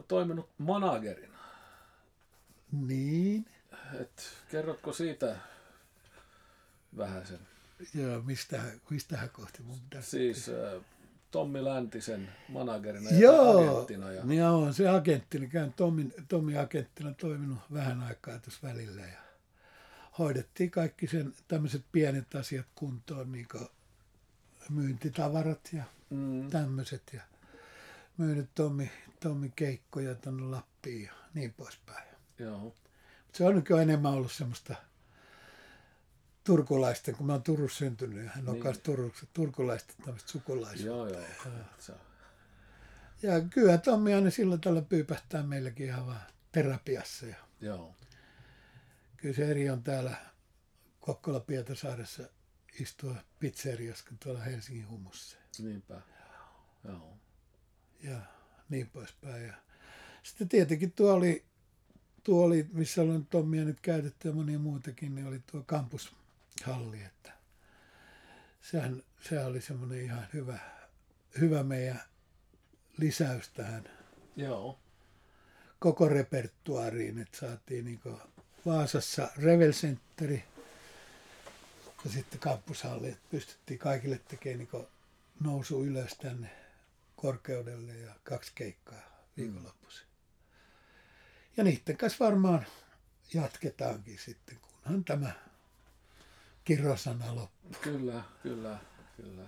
toiminut 0.07 0.49
managerina. 0.57 1.37
Niin. 2.71 3.45
Et 4.01 4.23
kerrotko 4.51 4.93
siitä 4.93 5.35
vähän 6.97 7.27
sen? 7.27 7.39
Joo, 7.93 8.21
mistä, 8.21 8.61
mistähän 8.89 9.29
kohti 9.29 9.63
mun 9.63 9.79
pitäisi. 9.79 10.09
Siis 10.09 10.49
äh, 10.49 10.81
Tommi 11.31 11.63
Läntisen 11.63 12.29
managerina 12.49 13.09
ja 13.09 13.19
Joo, 13.19 13.71
agenttina. 13.71 14.11
Ja, 14.11 14.33
joo, 14.33 14.73
se 14.73 14.89
agenttina, 14.89 15.47
käyn 15.47 15.73
Tommin, 15.73 16.13
Tommi 16.27 16.57
agenttina 16.57 17.13
toiminut 17.13 17.57
vähän 17.73 18.03
aikaa 18.03 18.39
tuossa 18.39 18.67
välillä 18.67 19.01
ja 19.01 19.19
hoidettiin 20.19 20.71
kaikki 20.71 21.07
sen 21.07 21.33
tämmöiset 21.47 21.83
pienet 21.91 22.35
asiat 22.35 22.65
kuntoon, 22.75 23.31
niin 23.31 23.47
kuin 23.51 23.67
myyntitavarat 24.69 25.69
ja 25.73 25.83
mm, 26.09 26.49
tämmöiset 26.49 27.03
ja 27.13 27.21
myynyt 28.17 28.49
Tommi, 28.55 28.91
Tommi 29.19 29.51
keikkoja 29.55 30.15
tuonne 30.15 30.43
Lappiin 30.43 31.03
ja 31.03 31.11
niin 31.33 31.53
poispäin. 31.53 32.07
joo, 32.39 32.75
Se 33.33 33.45
on 33.45 33.55
nykyään 33.55 33.83
enemmän 33.83 34.11
ollut 34.13 34.31
semmoista 34.31 34.75
turkulaisten, 36.43 37.15
kun 37.15 37.25
mä 37.25 37.33
oon 37.33 37.43
Turussa 37.43 37.77
syntynyt 37.77 38.25
ja 38.25 38.31
hän 38.31 38.49
on 38.49 38.53
Niin. 38.55 38.63
myös 38.63 38.79
Turussa, 38.79 39.25
turkulaisten 39.33 39.95
tämmöistä 40.05 40.31
sukulaisuutta. 40.31 40.87
joo, 40.87 41.07
joo. 41.07 41.21
Se, 41.79 41.93
Ja 43.21 43.41
kyllä 43.41 43.77
Tommi 43.77 44.13
aina 44.13 44.29
silloin 44.29 44.61
tällä 44.61 44.81
pyypähtää 44.81 45.43
meilläkin 45.43 45.85
ihan 45.85 46.05
vaan 46.07 46.21
terapiassa. 46.51 47.25
Ja 47.25 47.35
joo, 47.61 47.95
kyllä 49.17 49.35
se 49.35 49.51
eri 49.51 49.69
on 49.69 49.83
täällä 49.83 50.15
Kokkola 50.99 51.39
Pietasaaressa 51.39 52.23
istua 52.79 53.15
pizzeriassa 53.39 54.05
kuin 54.07 54.17
tuolla 54.23 54.39
Helsingin 54.39 54.89
humussa. 54.89 55.37
niinpä. 55.59 56.01
Joo, 56.83 57.17
Ja 58.03 58.17
niin 58.69 58.89
poispäin. 58.89 59.47
Ja 59.47 59.53
sitten 60.23 60.49
tietenkin 60.49 60.91
tuo 60.91 61.13
oli, 61.13 61.45
tuo 62.23 62.43
oli, 62.45 62.67
missä 62.73 63.01
on 63.01 63.25
Tommia 63.25 63.63
nyt 63.65 63.79
käytetty 63.79 64.27
ja 64.27 64.33
monia 64.33 64.59
muitakin, 64.59 65.15
niin 65.15 65.27
oli 65.27 65.39
tuo 65.51 65.63
kampushalli. 66.61 67.03
Että 67.03 67.31
sehän, 68.61 69.03
sehän 69.29 69.45
oli 69.45 69.61
semmoinen 69.61 70.01
ihan 70.01 70.27
hyvä, 70.33 70.59
hyvä 71.39 71.63
meidän 71.63 72.01
lisäys 72.97 73.49
tähän 73.49 73.83
joo, 74.35 74.79
koko 75.79 76.09
repertuaariin, 76.09 77.19
että 77.19 77.37
saatiin 77.37 77.85
niin 77.85 78.01
Vaasassa 78.65 79.31
Revel 79.37 79.71
Centeri 79.71 80.43
ja 82.05 82.11
sitten 82.11 82.39
kampushalli, 82.39 83.07
että 83.07 83.27
pystyttiin 83.29 83.79
kaikille 83.79 84.21
tekemään 84.27 84.67
niin 84.73 84.87
nousu 85.39 85.83
ylös 85.83 86.13
tänne 86.13 86.49
korkeudelle 87.15 87.93
ja 87.93 88.15
kaksi 88.23 88.51
keikkaa 88.55 89.01
viikonloppuisin. 89.37 90.07
Ja 91.57 91.63
niiden 91.63 91.97
kanssa 91.97 92.25
varmaan 92.25 92.65
jatketaankin 93.33 94.19
sitten, 94.19 94.57
kunhan 94.59 95.03
tämä 95.03 95.50
kirosana 96.77 97.35
loppuu. 97.35 97.71
kyllä, 97.81 98.23
kyllä, 98.43 98.79
kyllä. 99.17 99.43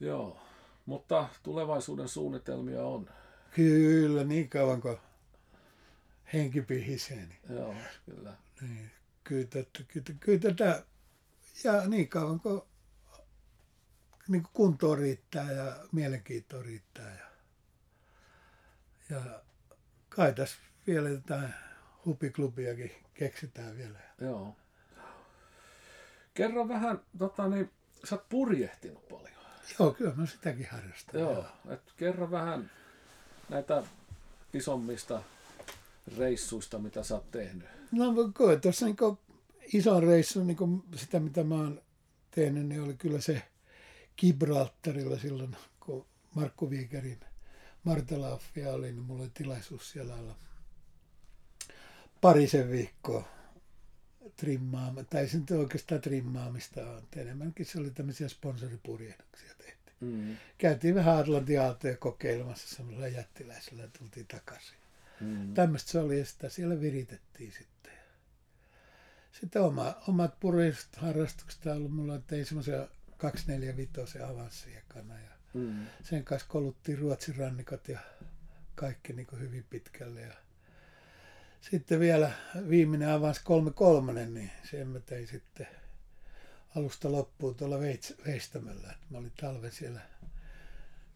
Joo, 0.00 0.42
mutta 0.86 1.28
tulevaisuuden 1.42 2.08
suunnitelmia 2.08 2.84
on. 2.84 3.10
Kyllä, 3.54 4.24
niin 4.24 4.48
kauan 4.48 4.80
kuin 4.80 4.98
henki 6.32 6.62
pihisee, 6.62 7.26
niin 7.26 7.38
Joo, 7.50 7.74
kyllä. 8.06 8.32
Niin, 8.60 8.90
kyllä, 9.24 9.46
tätä, 9.46 9.84
kyllä, 9.88 10.18
kyllä 10.20 10.38
tätä, 10.38 10.84
ja 11.64 11.88
niin 11.88 12.08
kauan 12.08 12.40
kuin 12.40 12.60
niin 14.28 14.42
kuin 14.42 14.52
kuntoa 14.52 14.96
riittää 14.96 15.52
ja 15.52 15.76
mielenkiintoa 15.92 16.62
riittää. 16.62 17.16
Ja, 17.16 17.26
ja 19.16 19.42
kai 20.08 20.34
tässä 20.34 20.56
vielä 20.86 21.08
jotain 21.08 21.54
hupiklubiakin 22.06 22.92
keksitään 23.14 23.76
vielä. 23.76 23.98
Joo. 24.20 24.56
Kerro 26.34 26.68
vähän, 26.68 27.00
tota 27.18 27.48
niin, 27.48 27.70
sä 28.04 28.14
oot 28.14 28.28
purjehtinut 28.28 29.08
paljon. 29.08 29.30
Joo, 29.78 29.90
kyllä 29.92 30.14
mä 30.14 30.26
sitäkin 30.26 30.68
harrastan. 30.70 31.20
Joo, 31.20 31.44
et 31.70 31.92
kerro 31.96 32.30
vähän 32.30 32.70
näitä 33.48 33.82
isommista 34.54 35.22
reissuista, 36.18 36.78
mitä 36.78 37.02
sä 37.02 37.14
oot 37.14 37.30
tehnyt. 37.30 37.68
No 37.92 38.14
koe 38.34 38.56
tuossa 38.56 38.86
niin 38.86 38.96
ison 39.72 40.02
reissun, 40.02 40.46
niin 40.46 40.82
sitä 40.96 41.20
mitä 41.20 41.44
mä 41.44 41.54
oon 41.54 41.82
tehnyt, 42.30 42.66
niin 42.66 42.82
oli 42.82 42.94
kyllä 42.94 43.20
se 43.20 43.42
Gibraltarilla 44.18 45.18
silloin, 45.18 45.56
kun 45.80 46.06
Markku 46.34 46.70
Viikerin 46.70 47.20
Martelaaffia 47.84 48.72
oli, 48.72 48.92
niin 48.92 49.02
mulla 49.02 49.22
oli 49.22 49.30
tilaisuus 49.34 49.90
siellä 49.90 50.14
olla 50.14 50.34
parisen 52.20 52.70
viikkoa 52.70 53.28
trimmaama, 54.40 55.04
tai 55.04 55.28
se 55.28 55.38
nyt 55.38 55.50
oikeastaan 55.50 56.00
trimmaamista 56.00 56.90
on, 56.90 57.02
enemmänkin 57.16 57.66
se 57.66 57.80
oli 57.80 57.90
tämmöisiä 57.90 58.28
sponsoripurjehduksia 58.28 59.54
tehty. 59.58 59.92
Mm. 60.00 60.36
Käytiin 60.58 60.94
vähän 60.94 61.16
Atlantin 61.16 61.60
aaltoja 61.60 61.96
kokeilemassa 61.96 62.76
semmoisella 62.76 63.08
jättiläisellä 63.08 63.82
ja 63.82 63.88
tultiin 63.98 64.26
takaisin. 64.26 64.76
Mm. 65.20 65.54
Tämmöistä 65.54 65.90
se 65.90 65.98
oli 65.98 66.18
ja 66.18 66.24
sitä 66.26 66.48
siellä 66.48 66.80
viritettiin 66.80 67.52
sitten. 67.52 67.92
Sitten 69.40 69.62
oma, 69.62 69.94
omat 70.08 70.40
purjehdusharrastukset 70.40 71.66
on 71.66 71.76
ollut 71.76 71.92
mulla, 71.92 72.14
että 72.14 72.36
ei 72.36 72.44
semmoisia 72.44 72.88
245 73.16 74.22
avanssi 74.22 74.76
ekana 74.76 75.14
ja 75.14 75.30
Mm. 75.54 75.86
sen 76.02 76.24
kanssa 76.24 76.48
koluttiin 76.48 76.98
Ruotsin 76.98 77.36
rannikot 77.36 77.88
ja 77.88 77.98
kaikki 78.74 79.12
niin 79.12 79.26
kuin 79.26 79.40
hyvin 79.40 79.64
pitkälle. 79.70 80.20
Ja 80.20 80.34
sitten 81.60 82.00
vielä 82.00 82.30
viimeinen 82.68 83.08
avans 83.08 83.38
33, 83.38 84.26
niin 84.26 84.50
sen 84.70 84.88
mä 84.88 85.00
tein 85.00 85.26
sitten 85.28 85.66
alusta 86.76 87.12
loppuun 87.12 87.54
tuolla 87.54 87.76
Veits- 87.76 88.26
Veistämällä. 88.26 88.94
Mä 89.10 89.18
olin 89.18 89.32
talven 89.40 89.72
siellä 89.72 90.00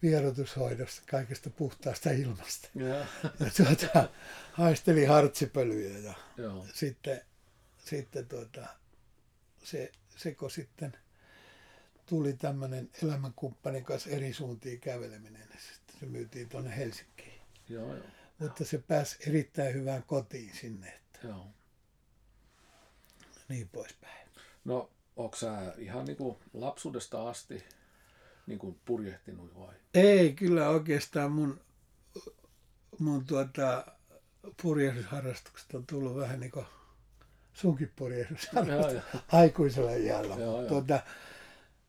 vierotushoidossa 0.03 1.03
kaikesta 1.11 1.51
puhtaasta 1.51 2.11
ilmasta. 2.11 2.69
Ja, 2.75 2.87
Ja 3.41 3.51
tuota, 3.57 4.09
haistelin 4.53 5.09
hartsipölyjä 5.09 5.99
ja 5.99 6.15
joo, 6.37 6.67
sitten, 6.75 7.21
sitten 7.79 8.27
tuota, 8.29 8.67
se, 9.63 9.93
seko 10.17 10.49
sitten 10.49 10.97
tuli 12.07 12.33
tämmöinen 12.33 12.91
elämänkumppanin 13.03 13.85
kanssa 13.85 14.11
eri 14.11 14.33
suuntiin 14.33 14.81
käveleminen. 14.81 15.41
Ja 15.55 15.57
sitten 15.73 16.01
se 16.01 16.07
myytiin 16.07 16.49
tuonne 16.49 16.77
Helsinkiin. 16.77 17.41
joo, 17.69 17.95
joo, 17.95 18.07
Mutta 18.39 18.65
se 18.65 18.79
pääsi 18.79 19.19
erittäin 19.29 19.75
hyvään 19.75 20.03
kotiin 20.03 20.55
sinne, 20.55 20.89
että 20.89 21.29
joo. 21.29 21.47
niin 23.49 23.69
poispäin. 23.69 24.29
No, 24.65 24.91
onko 25.17 25.37
sä 25.37 25.75
ihan 25.79 26.05
niinku 26.05 26.39
lapsuudesta 26.53 27.29
asti 27.29 27.65
niinku 28.47 28.79
purjehtinut 28.85 29.59
vai? 29.59 29.75
Ei, 29.95 30.33
kyllä 30.33 30.69
oikeastaan 30.69 31.33
mun 31.33 31.61
mun 32.99 33.27
tuota, 33.27 33.87
purjehdusharrastuksesta 34.63 35.77
on 35.79 35.87
tullut 35.87 36.17
vähän 36.17 36.41
niin 36.41 36.51
kuin 36.51 36.67
sunkin 37.53 37.93
purjehdusharrastus 37.97 39.03
aikuisella 39.33 39.93
iällä. 39.93 40.37
Tuota, 40.69 41.01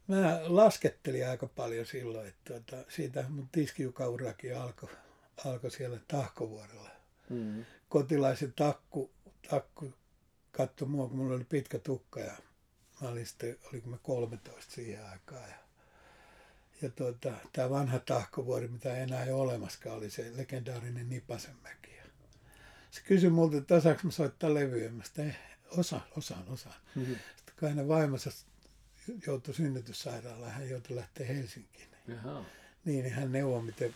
mä 0.07 0.39
laskettelin 0.43 1.27
aika 1.27 1.47
paljon 1.47 1.85
silloin, 1.85 2.27
että 2.27 2.53
tuota, 2.53 2.91
siitä 2.91 3.25
mun 3.29 3.49
tiskiukaurakin 3.51 4.57
alkoi 4.57 4.89
alko 5.45 5.69
siellä 5.69 5.99
Tahkovuorella. 6.07 6.89
Mm. 7.29 7.65
Kotilaisen 7.89 8.53
takku, 8.53 9.11
takku 9.49 9.93
katsoi 10.51 10.87
mua, 10.87 11.07
kun 11.07 11.17
mulla 11.17 11.35
oli 11.35 11.43
pitkä 11.43 11.79
tukka 11.79 12.19
ja 12.19 12.33
mä 13.01 13.09
olin 13.09 13.25
sitten, 13.25 13.57
oliko 13.73 13.89
mä 13.89 13.97
13 13.97 14.71
siihen 14.71 15.05
aikaan. 15.05 15.49
Ja, 15.49 15.57
ja 16.81 16.89
tuota, 16.89 17.33
tämä 17.53 17.69
vanha 17.69 17.99
tahkovuori, 17.99 18.67
mitä 18.67 18.95
ei 18.97 19.03
enää 19.03 19.23
ole 19.23 19.31
olemaskaan, 19.31 19.97
oli 19.97 20.09
se 20.09 20.31
legendaarinen 20.35 21.09
Nipasenmäki. 21.09 21.95
Se 22.95 23.01
kysyi 23.01 23.29
multa, 23.29 23.57
että 23.57 23.75
osaanko 23.75 24.01
mä 24.03 24.11
soittaa 24.11 24.53
levyä. 24.53 24.89
Mä 24.89 25.03
sitten, 25.03 25.29
eh, 25.29 25.37
osaan, 25.77 26.03
osaan, 26.17 26.49
osaan. 26.49 26.75
Mm-hmm. 26.95 27.15
Sitten 27.35 27.55
kun 27.59 27.69
hänen 27.69 27.87
vaimonsa 27.87 28.31
joutui 29.27 29.53
synnytyssairaalaan, 29.53 30.51
hän 30.51 30.69
joutui 30.69 30.95
lähteä 30.95 31.27
Helsinkiin. 31.27 31.87
Jaha. 32.07 32.45
Niin, 32.85 33.03
niin 33.03 33.13
hän 33.13 33.31
neuvoi, 33.31 33.61
miten 33.61 33.95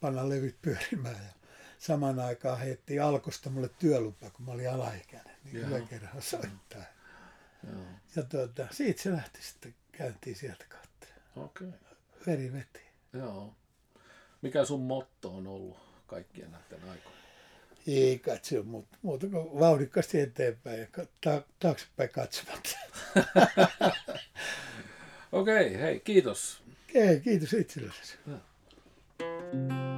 panna 0.00 0.28
levyt 0.28 0.62
pyörimään. 0.62 1.14
Ja 1.14 1.32
saman 1.78 2.18
aikaan 2.18 2.58
heitti 2.58 3.00
alkosta 3.00 3.50
mulle 3.50 3.70
työlupa, 3.78 4.30
kun 4.30 4.46
mä 4.46 4.52
olin 4.52 4.70
alaikäinen, 4.70 5.36
niin 5.44 5.56
yhden 5.56 5.88
kerran 5.88 6.22
soittaa. 6.22 6.84
Joo. 7.72 7.84
Ja 8.16 8.22
tuota, 8.22 8.66
siitä 8.70 9.02
se 9.02 9.12
lähti 9.12 9.42
sitten, 9.42 9.74
käyntiin 9.92 10.36
sieltä 10.36 10.64
kautta. 10.68 11.06
Okei. 11.36 11.68
Okay. 11.68 11.80
Veri 12.26 12.52
veti. 12.52 12.80
Joo. 13.12 13.54
Mikä 14.42 14.64
sun 14.64 14.80
motto 14.80 15.36
on 15.36 15.46
ollut 15.46 15.78
kaikkien 16.06 16.50
näiden 16.50 16.90
aikoina? 16.90 17.20
Ei 17.86 18.18
katso 18.18 18.62
muuta, 18.62 18.96
muuta 19.02 19.26
kuin 19.26 19.60
vauhdikkaasti 19.60 20.20
eteenpäin 20.20 20.80
ja 20.80 20.86
ta- 21.24 21.42
taaksepäin 21.58 22.10
katsomatta. 22.10 22.78
Okei, 25.32 25.66
okay, 25.66 25.80
hei, 25.80 26.00
kiitos. 26.00 26.62
Hei, 26.94 27.20
kiitos 27.20 27.52
itsellesi. 27.52 28.16
Ja. 28.26 29.89